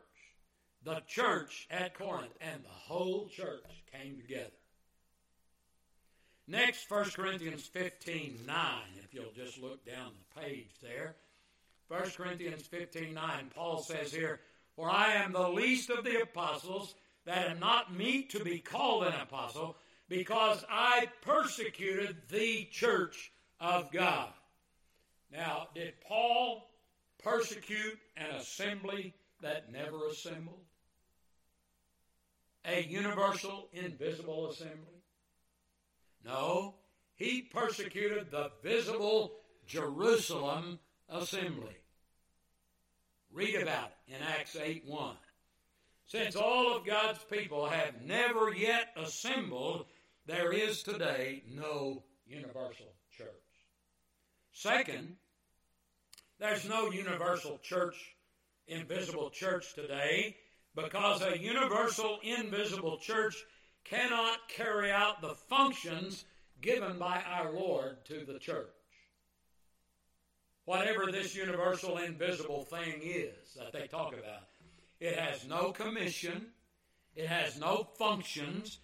the 0.85 1.03
church 1.07 1.67
at 1.71 1.99
Corinth, 1.99 2.33
and 2.41 2.63
the 2.63 2.69
whole 2.69 3.29
church 3.29 3.85
came 3.93 4.17
together. 4.17 4.51
Next, 6.47 6.91
1 6.91 7.11
Corinthians 7.11 7.67
15 7.67 8.41
9, 8.47 8.57
if 9.05 9.13
you'll 9.13 9.33
just 9.37 9.61
look 9.61 9.85
down 9.85 10.13
the 10.13 10.41
page 10.41 10.71
there. 10.81 11.17
1 11.89 12.01
Corinthians 12.17 12.63
15 12.63 13.13
9, 13.13 13.51
Paul 13.55 13.83
says 13.83 14.13
here, 14.13 14.41
For 14.75 14.91
I 14.91 15.13
am 15.13 15.33
the 15.33 15.49
least 15.49 15.91
of 15.91 16.05
the 16.05 16.23
apostles, 16.23 16.95
that 17.27 17.51
am 17.51 17.59
not 17.59 17.95
meet 17.95 18.31
to 18.31 18.43
be 18.43 18.59
called 18.61 19.05
an 19.05 19.21
apostle, 19.21 19.77
because 20.09 20.65
I 20.71 21.09
persecuted 21.23 22.17
the 22.29 22.67
church 22.71 23.33
of 23.61 23.93
God. 23.93 24.31
Now, 25.33 25.69
did 25.75 25.95
Paul 26.07 26.71
persecute 27.23 27.99
an 28.17 28.31
assembly 28.37 29.15
that 29.43 29.71
never 29.71 30.09
assembled? 30.09 30.61
A 32.65 32.83
universal, 32.83 33.69
invisible 33.73 34.51
assembly? 34.51 35.03
No, 36.25 36.75
he 37.17 37.43
persecuted 37.43 38.31
the 38.31 38.51
visible 38.63 39.33
Jerusalem 39.67 40.79
assembly. 41.09 41.77
Read 43.33 43.57
about 43.57 43.91
it 44.09 44.15
in 44.15 44.23
Acts 44.23 44.57
8 44.57 44.85
1. 44.87 45.17
Since 46.07 46.37
all 46.37 46.75
of 46.75 46.87
God's 46.87 47.23
people 47.25 47.67
have 47.67 48.01
never 48.03 48.53
yet 48.55 48.89
assembled, 48.97 49.85
there 50.29 50.53
is 50.53 50.83
today 50.83 51.43
no 51.51 52.03
universal 52.27 52.93
church. 53.17 53.29
Second, 54.53 55.17
there's 56.39 56.69
no 56.69 56.91
universal 56.91 57.59
church, 57.63 57.97
invisible 58.67 59.31
church 59.31 59.75
today 59.75 60.37
because 60.77 61.23
a 61.23 61.39
universal, 61.39 62.19
invisible 62.23 62.99
church 62.99 63.37
cannot 63.85 64.37
carry 64.55 64.93
out 64.93 65.23
the 65.23 65.35
functions 65.49 66.27
given 66.61 66.99
by 66.99 67.23
our 67.27 67.51
Lord 67.51 68.05
to 68.05 68.27
the 68.27 68.39
church. 68.39 68.69
Whatever 70.67 71.11
this 71.11 71.35
universal, 71.35 71.97
invisible 71.97 72.65
thing 72.65 73.01
is 73.03 73.55
that 73.57 73.73
they 73.73 73.87
talk 73.87 74.13
about, 74.13 74.43
it 75.01 75.19
has 75.19 75.49
no 75.49 75.73
commission, 75.73 76.49
it 77.17 77.27
has 77.27 77.59
no 77.59 77.89
functions, 77.97 78.79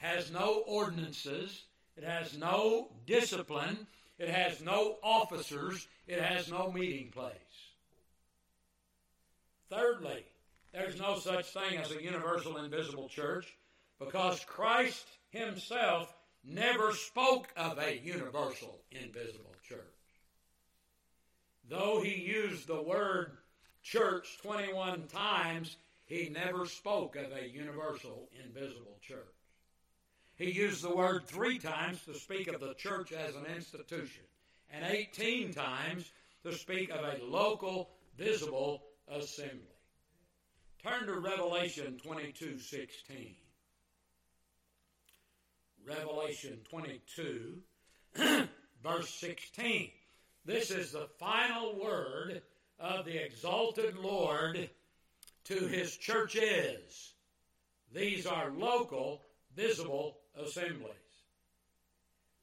has 0.00 0.30
no 0.30 0.62
ordinances, 0.66 1.64
it 1.96 2.04
has 2.04 2.36
no 2.36 2.88
discipline, 3.06 3.86
it 4.18 4.30
has 4.30 4.62
no 4.62 4.96
officers, 5.02 5.86
it 6.06 6.20
has 6.20 6.50
no 6.50 6.72
meeting 6.72 7.10
place. 7.10 7.34
Thirdly, 9.68 10.24
there's 10.72 10.98
no 10.98 11.18
such 11.18 11.52
thing 11.52 11.78
as 11.78 11.90
a 11.92 12.02
universal 12.02 12.56
invisible 12.56 13.08
church 13.08 13.54
because 13.98 14.42
Christ 14.46 15.06
himself 15.28 16.12
never 16.42 16.92
spoke 16.92 17.48
of 17.54 17.78
a 17.78 18.00
universal 18.02 18.80
invisible 18.90 19.54
church. 19.62 19.80
Though 21.68 22.00
he 22.02 22.14
used 22.14 22.66
the 22.66 22.82
word 22.82 23.36
church 23.82 24.38
21 24.42 25.08
times, 25.08 25.76
he 26.06 26.30
never 26.30 26.64
spoke 26.64 27.16
of 27.16 27.32
a 27.32 27.48
universal 27.48 28.28
invisible 28.44 28.98
church. 29.02 29.39
He 30.40 30.52
used 30.52 30.82
the 30.82 30.96
word 30.96 31.26
three 31.26 31.58
times 31.58 32.02
to 32.06 32.14
speak 32.14 32.48
of 32.48 32.62
the 32.62 32.72
church 32.72 33.12
as 33.12 33.34
an 33.34 33.44
institution, 33.54 34.22
and 34.70 34.82
18 34.86 35.52
times 35.52 36.10
to 36.44 36.54
speak 36.54 36.88
of 36.88 37.04
a 37.04 37.22
local, 37.22 37.90
visible 38.16 38.82
assembly. 39.06 39.60
Turn 40.82 41.06
to 41.08 41.20
Revelation 41.20 42.00
22 42.02 42.58
16. 42.58 43.34
Revelation 45.86 46.60
22, 46.70 47.58
verse 48.82 49.10
16. 49.10 49.90
This 50.46 50.70
is 50.70 50.92
the 50.92 51.08
final 51.18 51.78
word 51.78 52.40
of 52.78 53.04
the 53.04 53.22
exalted 53.22 53.94
Lord 53.98 54.70
to 55.44 55.54
his 55.54 55.94
churches. 55.98 57.12
These 57.92 58.26
are 58.26 58.50
local, 58.56 59.20
visible 59.54 60.19
assemblies. 60.42 60.94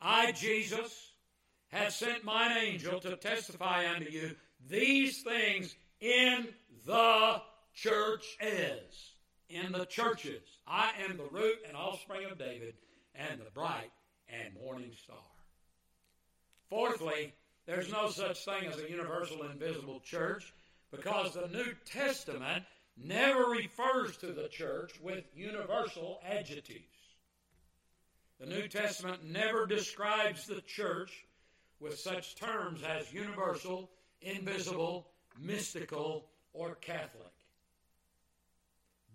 I, 0.01 0.31
Jesus, 0.31 1.11
have 1.69 1.93
sent 1.93 2.23
mine 2.23 2.57
angel 2.57 2.99
to 2.99 3.15
testify 3.15 3.85
unto 3.93 4.09
you 4.09 4.35
these 4.69 5.21
things 5.23 5.75
in 5.99 6.47
the 6.85 7.41
churches. 7.73 9.13
In 9.49 9.71
the 9.71 9.85
churches. 9.85 10.41
I 10.67 10.91
am 11.07 11.17
the 11.17 11.29
root 11.31 11.59
and 11.67 11.75
offspring 11.75 12.25
of 12.29 12.37
David 12.37 12.75
and 13.15 13.39
the 13.39 13.51
bright 13.51 13.91
and 14.29 14.53
morning 14.63 14.91
star. 15.03 15.17
Fourthly, 16.69 17.33
there's 17.65 17.91
no 17.91 18.09
such 18.09 18.43
thing 18.43 18.65
as 18.65 18.79
a 18.79 18.89
universal 18.89 19.43
invisible 19.43 20.01
church 20.01 20.53
because 20.91 21.33
the 21.33 21.47
New 21.47 21.73
Testament 21.85 22.63
never 22.97 23.45
refers 23.45 24.17
to 24.17 24.27
the 24.27 24.47
church 24.47 24.93
with 25.01 25.23
universal 25.35 26.19
adjectives. 26.27 26.96
The 28.39 28.45
New 28.45 28.67
Testament 28.67 29.23
never 29.25 29.65
describes 29.65 30.45
the 30.45 30.61
church 30.61 31.25
with 31.79 31.97
such 31.97 32.35
terms 32.35 32.81
as 32.83 33.11
universal, 33.11 33.89
invisible, 34.21 35.07
mystical, 35.39 36.29
or 36.53 36.75
Catholic. 36.75 37.33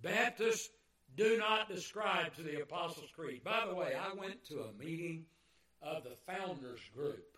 Baptists 0.02 0.70
do 1.16 1.36
not 1.38 1.68
describe 1.68 2.34
to 2.34 2.42
the 2.42 2.62
Apostles' 2.62 3.10
Creed. 3.14 3.44
By 3.44 3.64
the 3.68 3.74
way, 3.74 3.94
I 3.94 4.14
went 4.14 4.44
to 4.46 4.62
a 4.62 4.72
meeting 4.72 5.24
of 5.80 6.04
the 6.04 6.16
Founders 6.26 6.80
Group. 6.94 7.36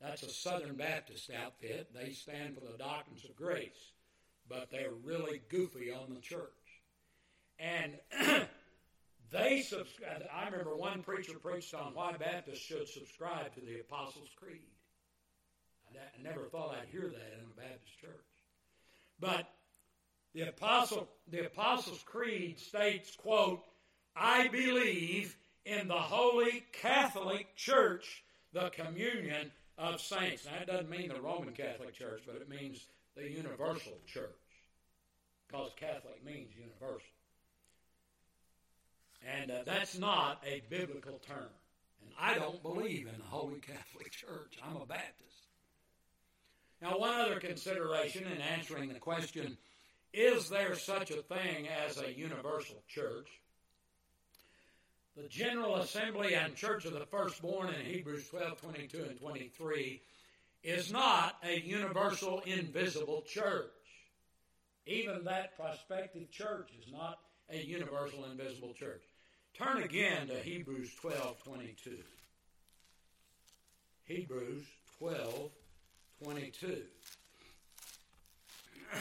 That's 0.00 0.22
a 0.22 0.30
Southern 0.30 0.76
Baptist 0.76 1.30
outfit. 1.30 1.90
They 1.94 2.12
stand 2.12 2.54
for 2.54 2.60
the 2.60 2.78
doctrines 2.78 3.24
of 3.24 3.36
grace, 3.36 3.92
but 4.48 4.70
they're 4.70 4.92
really 5.04 5.42
goofy 5.48 5.92
on 5.92 6.14
the 6.14 6.20
church. 6.20 6.50
And 7.58 7.98
they 9.32 9.62
subscribe. 9.62 10.22
I 10.32 10.46
remember 10.46 10.76
one 10.76 11.02
preacher 11.02 11.34
preached 11.34 11.74
on 11.74 11.94
why 11.94 12.12
Baptists 12.18 12.58
should 12.58 12.88
subscribe 12.88 13.54
to 13.54 13.60
the 13.60 13.80
Apostles' 13.80 14.30
Creed. 14.36 14.60
I 15.92 16.22
never 16.22 16.44
thought 16.46 16.76
I'd 16.80 16.88
hear 16.88 17.08
that 17.08 17.10
in 17.10 17.44
a 17.44 17.60
Baptist 17.60 17.98
church. 18.00 18.12
But 19.18 19.48
the 20.34 20.48
apostle 20.48 21.08
the 21.28 21.46
apostles 21.46 22.02
creed 22.04 22.58
states 22.58 23.16
quote 23.16 23.62
i 24.14 24.48
believe 24.48 25.36
in 25.64 25.88
the 25.88 25.94
holy 25.94 26.64
catholic 26.72 27.54
church 27.56 28.22
the 28.52 28.70
communion 28.70 29.50
of 29.78 30.00
saints 30.00 30.44
now, 30.44 30.52
that 30.58 30.66
doesn't 30.66 30.90
mean 30.90 31.08
the 31.08 31.20
roman 31.20 31.52
catholic 31.52 31.94
church 31.94 32.22
but 32.26 32.36
it 32.36 32.48
means 32.48 32.86
the 33.16 33.28
universal 33.28 33.98
church 34.06 34.30
because 35.48 35.72
catholic 35.76 36.24
means 36.24 36.50
universal 36.54 37.08
and 39.26 39.50
uh, 39.50 39.62
that's 39.64 39.98
not 39.98 40.42
a 40.46 40.62
biblical 40.68 41.20
term 41.26 41.50
and 42.02 42.12
i 42.18 42.34
don't 42.34 42.62
believe 42.62 43.06
in 43.06 43.18
the 43.18 43.26
holy 43.26 43.60
catholic 43.60 44.10
church 44.10 44.58
i'm 44.64 44.76
a 44.76 44.86
baptist 44.86 45.46
now 46.80 46.98
one 46.98 47.20
other 47.20 47.40
consideration 47.40 48.24
in 48.24 48.40
answering 48.40 48.88
the 48.88 48.98
question 48.98 49.56
is 50.12 50.48
there 50.48 50.74
such 50.74 51.10
a 51.12 51.22
thing 51.22 51.68
as 51.68 51.98
a 51.98 52.12
universal 52.12 52.82
church? 52.88 53.28
The 55.16 55.28
General 55.28 55.76
Assembly 55.76 56.34
and 56.34 56.56
Church 56.56 56.84
of 56.84 56.94
the 56.94 57.06
Firstborn 57.06 57.72
in 57.74 57.84
Hebrews 57.84 58.26
12 58.28 58.60
22 58.60 59.04
and 59.08 59.18
23 59.18 60.00
is 60.64 60.90
not 60.90 61.36
a 61.44 61.60
universal 61.60 62.40
invisible 62.44 63.22
church. 63.22 63.70
Even 64.86 65.24
that 65.24 65.56
prospective 65.56 66.30
church 66.30 66.70
is 66.80 66.92
not 66.92 67.20
a 67.48 67.58
universal 67.58 68.24
invisible 68.24 68.74
church. 68.74 69.02
Turn 69.56 69.82
again 69.82 70.28
to 70.28 70.36
Hebrews 70.36 70.94
12 71.00 71.42
22. 71.44 71.98
Hebrews 74.04 74.64
12 74.98 75.50
22. 76.22 76.82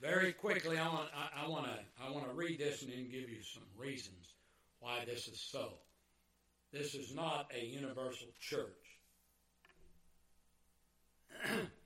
Very 0.00 0.32
quickly, 0.32 0.78
I 0.78 0.86
want 0.88 1.08
I, 1.16 1.44
I 1.44 1.48
want 1.48 1.64
to 1.66 1.78
I 2.04 2.10
want 2.10 2.28
to 2.28 2.34
read 2.34 2.58
this 2.58 2.82
and 2.82 2.92
then 2.92 3.08
give 3.10 3.30
you 3.30 3.42
some 3.42 3.62
reasons 3.76 4.34
why 4.80 5.04
this 5.06 5.28
is 5.28 5.40
so. 5.40 5.72
This 6.72 6.94
is 6.94 7.14
not 7.14 7.50
a 7.58 7.64
universal 7.64 8.28
church. 8.40 8.68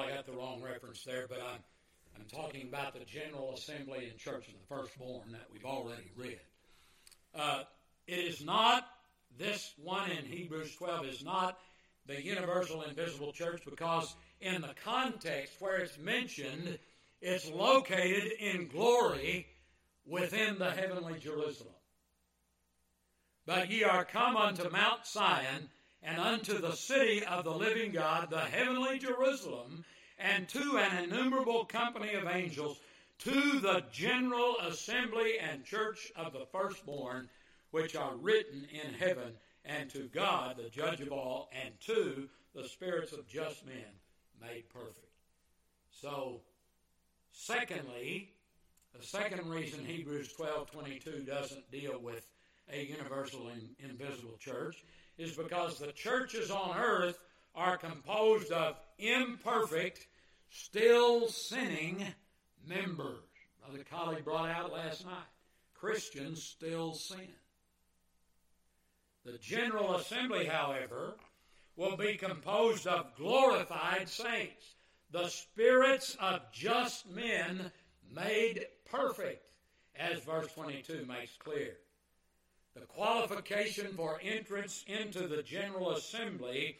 I 0.00 0.10
got 0.10 0.26
the 0.26 0.32
wrong 0.32 0.62
reference 0.62 1.04
there, 1.04 1.26
but 1.28 1.38
I'm 1.40 1.60
I'm 2.16 2.26
talking 2.26 2.68
about 2.68 2.92
the 2.92 3.04
General 3.04 3.54
Assembly 3.54 4.08
and 4.10 4.18
Church 4.18 4.46
of 4.48 4.54
the 4.54 4.66
Firstborn 4.68 5.32
that 5.32 5.46
we've 5.52 5.64
already 5.64 6.10
read. 6.16 6.40
Uh, 7.34 7.62
it 8.06 8.18
is 8.18 8.44
not 8.44 8.86
this 9.38 9.72
one 9.82 10.10
in 10.10 10.24
Hebrews 10.24 10.74
12 10.76 11.06
is 11.06 11.24
not 11.24 11.58
the 12.06 12.22
universal 12.22 12.82
invisible 12.82 13.32
church 13.32 13.62
because 13.64 14.14
in 14.40 14.60
the 14.60 14.74
context 14.84 15.54
where 15.58 15.78
it's 15.78 15.98
mentioned, 15.98 16.78
it's 17.20 17.50
located 17.50 18.32
in 18.38 18.68
glory 18.68 19.46
within 20.04 20.58
the 20.58 20.70
heavenly 20.70 21.18
Jerusalem. 21.18 21.74
But 23.46 23.70
ye 23.70 23.84
are 23.84 24.04
come 24.04 24.36
unto 24.36 24.68
Mount 24.68 25.06
Sion 25.06 25.70
and 26.02 26.18
unto 26.18 26.58
the 26.58 26.72
city 26.72 27.24
of 27.24 27.44
the 27.44 27.54
living 27.54 27.92
God, 27.92 28.28
the 28.30 28.40
heavenly 28.40 28.98
Jerusalem, 28.98 29.84
and 30.18 30.48
to 30.48 30.78
an 30.78 31.04
innumerable 31.04 31.64
company 31.64 32.14
of 32.14 32.26
angels, 32.26 32.80
to 33.18 33.60
the 33.60 33.84
general 33.92 34.56
assembly 34.60 35.38
and 35.38 35.64
church 35.64 36.12
of 36.16 36.32
the 36.32 36.46
firstborn 36.50 37.28
which 37.70 37.94
are 37.94 38.16
written 38.16 38.66
in 38.70 38.94
heaven, 38.94 39.32
and 39.64 39.88
to 39.90 40.08
God, 40.12 40.56
the 40.56 40.68
judge 40.68 41.00
of 41.00 41.12
all, 41.12 41.48
and 41.64 41.72
to 41.86 42.28
the 42.54 42.68
spirits 42.68 43.12
of 43.12 43.28
just 43.28 43.64
men 43.64 43.74
made 44.40 44.68
perfect. 44.70 44.98
So, 45.90 46.40
secondly, 47.30 48.32
the 48.98 49.04
second 49.04 49.48
reason 49.48 49.84
Hebrews 49.84 50.32
12:22 50.32 51.24
doesn't 51.24 51.70
deal 51.70 51.98
with 51.98 52.26
a 52.68 52.84
universal 52.84 53.48
and 53.48 53.74
invisible 53.78 54.36
church 54.38 54.84
is 55.22 55.36
because 55.36 55.78
the 55.78 55.92
churches 55.92 56.50
on 56.50 56.76
earth 56.76 57.18
are 57.54 57.76
composed 57.76 58.50
of 58.50 58.76
imperfect, 58.98 60.06
still 60.50 61.28
sinning 61.28 62.04
members. 62.66 63.22
Brother 63.64 63.84
Colley 63.88 64.22
brought 64.22 64.50
out 64.50 64.72
last 64.72 65.04
night. 65.04 65.14
Christians 65.74 66.42
still 66.42 66.94
sin. 66.94 67.28
The 69.24 69.38
General 69.38 69.94
Assembly, 69.96 70.46
however, 70.46 71.14
will 71.76 71.96
be 71.96 72.14
composed 72.16 72.86
of 72.86 73.14
glorified 73.16 74.08
saints, 74.08 74.74
the 75.10 75.28
spirits 75.28 76.16
of 76.20 76.40
just 76.52 77.08
men 77.08 77.70
made 78.14 78.66
perfect, 78.90 79.54
as 79.96 80.22
verse 80.24 80.52
22 80.52 81.06
makes 81.06 81.36
clear. 81.36 81.76
The 82.74 82.86
qualification 82.86 83.92
for 83.94 84.18
entrance 84.22 84.84
into 84.86 85.28
the 85.28 85.42
General 85.42 85.90
Assembly 85.92 86.78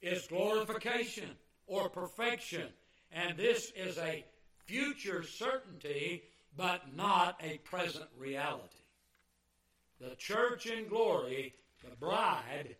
is 0.00 0.26
glorification 0.26 1.30
or 1.66 1.90
perfection, 1.90 2.68
and 3.12 3.36
this 3.36 3.70
is 3.76 3.98
a 3.98 4.24
future 4.64 5.22
certainty, 5.22 6.22
but 6.56 6.96
not 6.96 7.38
a 7.42 7.58
present 7.58 8.08
reality. 8.16 8.74
The 10.00 10.16
church 10.16 10.66
in 10.66 10.88
glory 10.88 11.54
the 11.82 11.96
bride 11.96 12.76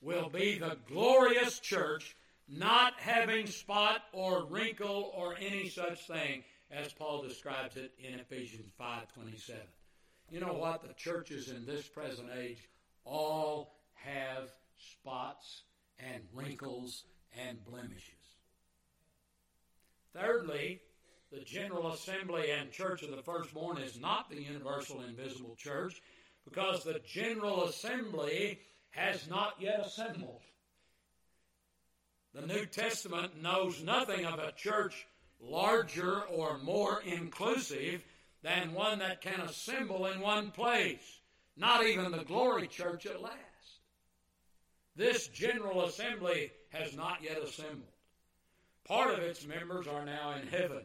will 0.00 0.30
be 0.30 0.58
the 0.58 0.78
glorious 0.88 1.58
church, 1.58 2.16
not 2.48 2.94
having 2.98 3.46
spot 3.46 4.02
or 4.12 4.46
wrinkle 4.46 5.12
or 5.14 5.36
any 5.36 5.68
such 5.68 6.06
thing, 6.06 6.44
as 6.70 6.92
Paul 6.92 7.22
describes 7.22 7.76
it 7.76 7.92
in 7.98 8.20
Ephesians 8.20 8.70
5.27. 8.80 9.56
You 10.30 10.40
know 10.40 10.54
what? 10.54 10.82
The 10.82 10.94
churches 10.94 11.50
in 11.50 11.64
this 11.66 11.86
present 11.86 12.28
age 12.36 12.68
all 13.04 13.76
have 13.94 14.50
spots 14.76 15.62
and 15.98 16.22
wrinkles 16.34 17.04
and 17.46 17.64
blemishes. 17.64 18.12
Thirdly, 20.14 20.80
the 21.30 21.40
General 21.40 21.92
Assembly 21.92 22.50
and 22.50 22.70
Church 22.70 23.02
of 23.02 23.10
the 23.10 23.22
Firstborn 23.22 23.78
is 23.78 24.00
not 24.00 24.30
the 24.30 24.42
universal 24.42 25.02
invisible 25.02 25.54
church 25.56 26.00
because 26.44 26.84
the 26.84 27.00
General 27.06 27.64
Assembly 27.64 28.60
has 28.90 29.28
not 29.28 29.54
yet 29.60 29.84
assembled. 29.84 30.40
The 32.34 32.46
New 32.46 32.66
Testament 32.66 33.42
knows 33.42 33.82
nothing 33.82 34.24
of 34.24 34.38
a 34.38 34.52
church 34.52 35.06
larger 35.40 36.22
or 36.22 36.58
more 36.58 37.02
inclusive 37.02 38.04
than 38.46 38.74
one 38.74 39.00
that 39.00 39.20
can 39.20 39.40
assemble 39.40 40.06
in 40.06 40.20
one 40.20 40.52
place, 40.52 41.18
not 41.56 41.84
even 41.84 42.12
the 42.12 42.22
glory 42.22 42.68
church 42.68 43.04
at 43.04 43.20
last. 43.20 43.34
This 44.94 45.26
General 45.26 45.84
Assembly 45.86 46.52
has 46.68 46.94
not 46.94 47.24
yet 47.24 47.42
assembled. 47.42 47.90
Part 48.84 49.12
of 49.12 49.18
its 49.18 49.44
members 49.44 49.88
are 49.88 50.04
now 50.04 50.34
in 50.40 50.46
heaven. 50.46 50.82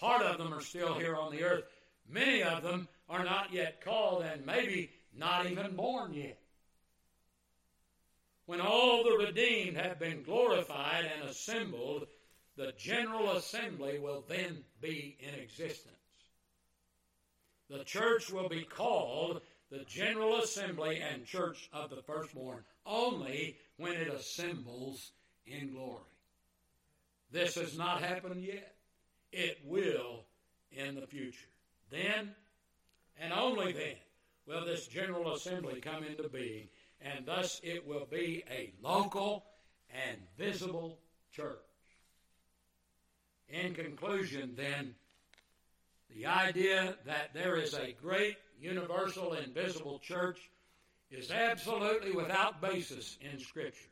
Part 0.00 0.22
of 0.22 0.38
them 0.38 0.52
are 0.52 0.60
still 0.60 0.94
here 0.94 1.14
on 1.14 1.30
the 1.30 1.44
earth. 1.44 1.66
Many 2.10 2.42
of 2.42 2.64
them 2.64 2.88
are 3.08 3.24
not 3.24 3.52
yet 3.52 3.80
called 3.80 4.24
and 4.24 4.44
maybe 4.44 4.90
not 5.16 5.48
even 5.48 5.76
born 5.76 6.14
yet. 6.14 6.40
When 8.46 8.60
all 8.60 9.04
the 9.04 9.24
redeemed 9.24 9.76
have 9.76 10.00
been 10.00 10.24
glorified 10.24 11.04
and 11.04 11.28
assembled, 11.28 12.08
the 12.56 12.72
General 12.76 13.36
Assembly 13.36 14.00
will 14.00 14.24
then 14.28 14.64
be 14.80 15.16
in 15.20 15.38
existence. 15.40 15.97
The 17.68 17.84
church 17.84 18.30
will 18.30 18.48
be 18.48 18.62
called 18.62 19.42
the 19.70 19.84
General 19.84 20.38
Assembly 20.38 21.00
and 21.00 21.26
Church 21.26 21.68
of 21.72 21.90
the 21.90 22.02
Firstborn 22.02 22.64
only 22.86 23.58
when 23.76 23.92
it 23.92 24.08
assembles 24.08 25.12
in 25.46 25.72
glory. 25.72 26.02
This 27.30 27.56
has 27.56 27.76
not 27.76 28.02
happened 28.02 28.42
yet. 28.42 28.74
It 29.32 29.58
will 29.64 30.24
in 30.72 30.94
the 30.94 31.06
future. 31.06 31.48
Then, 31.90 32.34
and 33.20 33.32
only 33.32 33.72
then, 33.72 33.96
will 34.46 34.64
this 34.64 34.86
General 34.86 35.34
Assembly 35.34 35.80
come 35.80 36.04
into 36.04 36.28
being, 36.28 36.68
and 37.02 37.26
thus 37.26 37.60
it 37.62 37.86
will 37.86 38.06
be 38.10 38.42
a 38.50 38.72
local 38.82 39.44
and 39.90 40.18
visible 40.38 40.98
church. 41.30 41.58
In 43.50 43.74
conclusion, 43.74 44.54
then, 44.56 44.94
the 46.14 46.26
idea 46.26 46.96
that 47.06 47.34
there 47.34 47.56
is 47.56 47.74
a 47.74 47.94
great 48.00 48.36
universal 48.60 49.34
invisible 49.34 49.98
church 49.98 50.38
is 51.10 51.30
absolutely 51.30 52.12
without 52.12 52.60
basis 52.60 53.16
in 53.20 53.38
Scripture. 53.38 53.90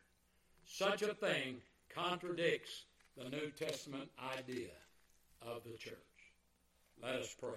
Such 0.67 1.03
a 1.03 1.15
thing 1.15 1.57
contradicts 1.95 2.85
the 3.17 3.29
New 3.31 3.51
Testament 3.51 4.11
idea 4.37 4.73
of 5.41 5.63
the 5.65 5.77
church. 5.79 5.95
Let 7.03 7.17
us 7.17 7.35
pray. 7.39 7.51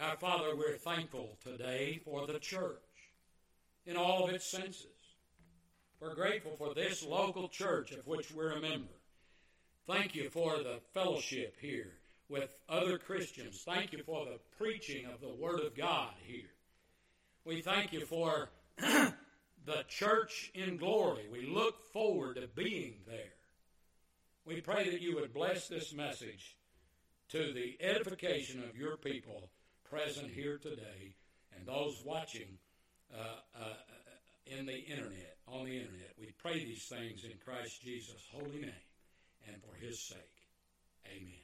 Our 0.00 0.16
Father, 0.16 0.56
we're 0.56 0.76
thankful 0.76 1.36
today 1.42 2.00
for 2.04 2.26
the 2.26 2.38
church 2.38 2.78
in 3.86 3.96
all 3.96 4.24
of 4.24 4.34
its 4.34 4.46
senses. 4.46 4.86
We're 6.00 6.14
grateful 6.14 6.56
for 6.56 6.74
this 6.74 7.04
local 7.04 7.48
church 7.48 7.92
of 7.92 8.06
which 8.06 8.32
we're 8.32 8.52
a 8.52 8.60
member. 8.60 8.92
Thank 9.86 10.14
you 10.14 10.30
for 10.30 10.58
the 10.58 10.80
fellowship 10.92 11.56
here 11.60 11.92
with 12.32 12.56
other 12.66 12.96
Christians. 12.96 13.62
Thank 13.62 13.92
you 13.92 14.02
for 14.04 14.24
the 14.24 14.38
preaching 14.56 15.04
of 15.04 15.20
the 15.20 15.34
Word 15.34 15.60
of 15.60 15.76
God 15.76 16.14
here. 16.26 16.48
We 17.44 17.60
thank 17.60 17.92
you 17.92 18.06
for 18.06 18.48
the 18.78 19.84
church 19.88 20.50
in 20.54 20.78
glory. 20.78 21.28
We 21.30 21.46
look 21.46 21.92
forward 21.92 22.36
to 22.36 22.48
being 22.48 22.94
there. 23.06 23.34
We 24.46 24.62
pray 24.62 24.88
that 24.90 25.02
you 25.02 25.16
would 25.16 25.34
bless 25.34 25.68
this 25.68 25.92
message 25.92 26.56
to 27.28 27.52
the 27.52 27.76
edification 27.80 28.64
of 28.64 28.78
your 28.78 28.96
people 28.96 29.50
present 29.88 30.30
here 30.30 30.56
today 30.56 31.14
and 31.54 31.66
those 31.66 32.02
watching 32.02 32.58
uh, 33.14 33.60
uh, 33.60 33.74
in 34.46 34.64
the 34.64 34.78
internet, 34.78 35.36
on 35.46 35.66
the 35.66 35.76
internet. 35.76 36.12
We 36.18 36.32
pray 36.38 36.64
these 36.64 36.84
things 36.84 37.24
in 37.24 37.32
Christ 37.44 37.82
Jesus' 37.82 38.26
holy 38.32 38.62
name. 38.62 38.72
and 39.46 39.56
for 39.62 39.74
his 39.84 40.00
sake. 40.00 40.16
Amen. 41.06 41.41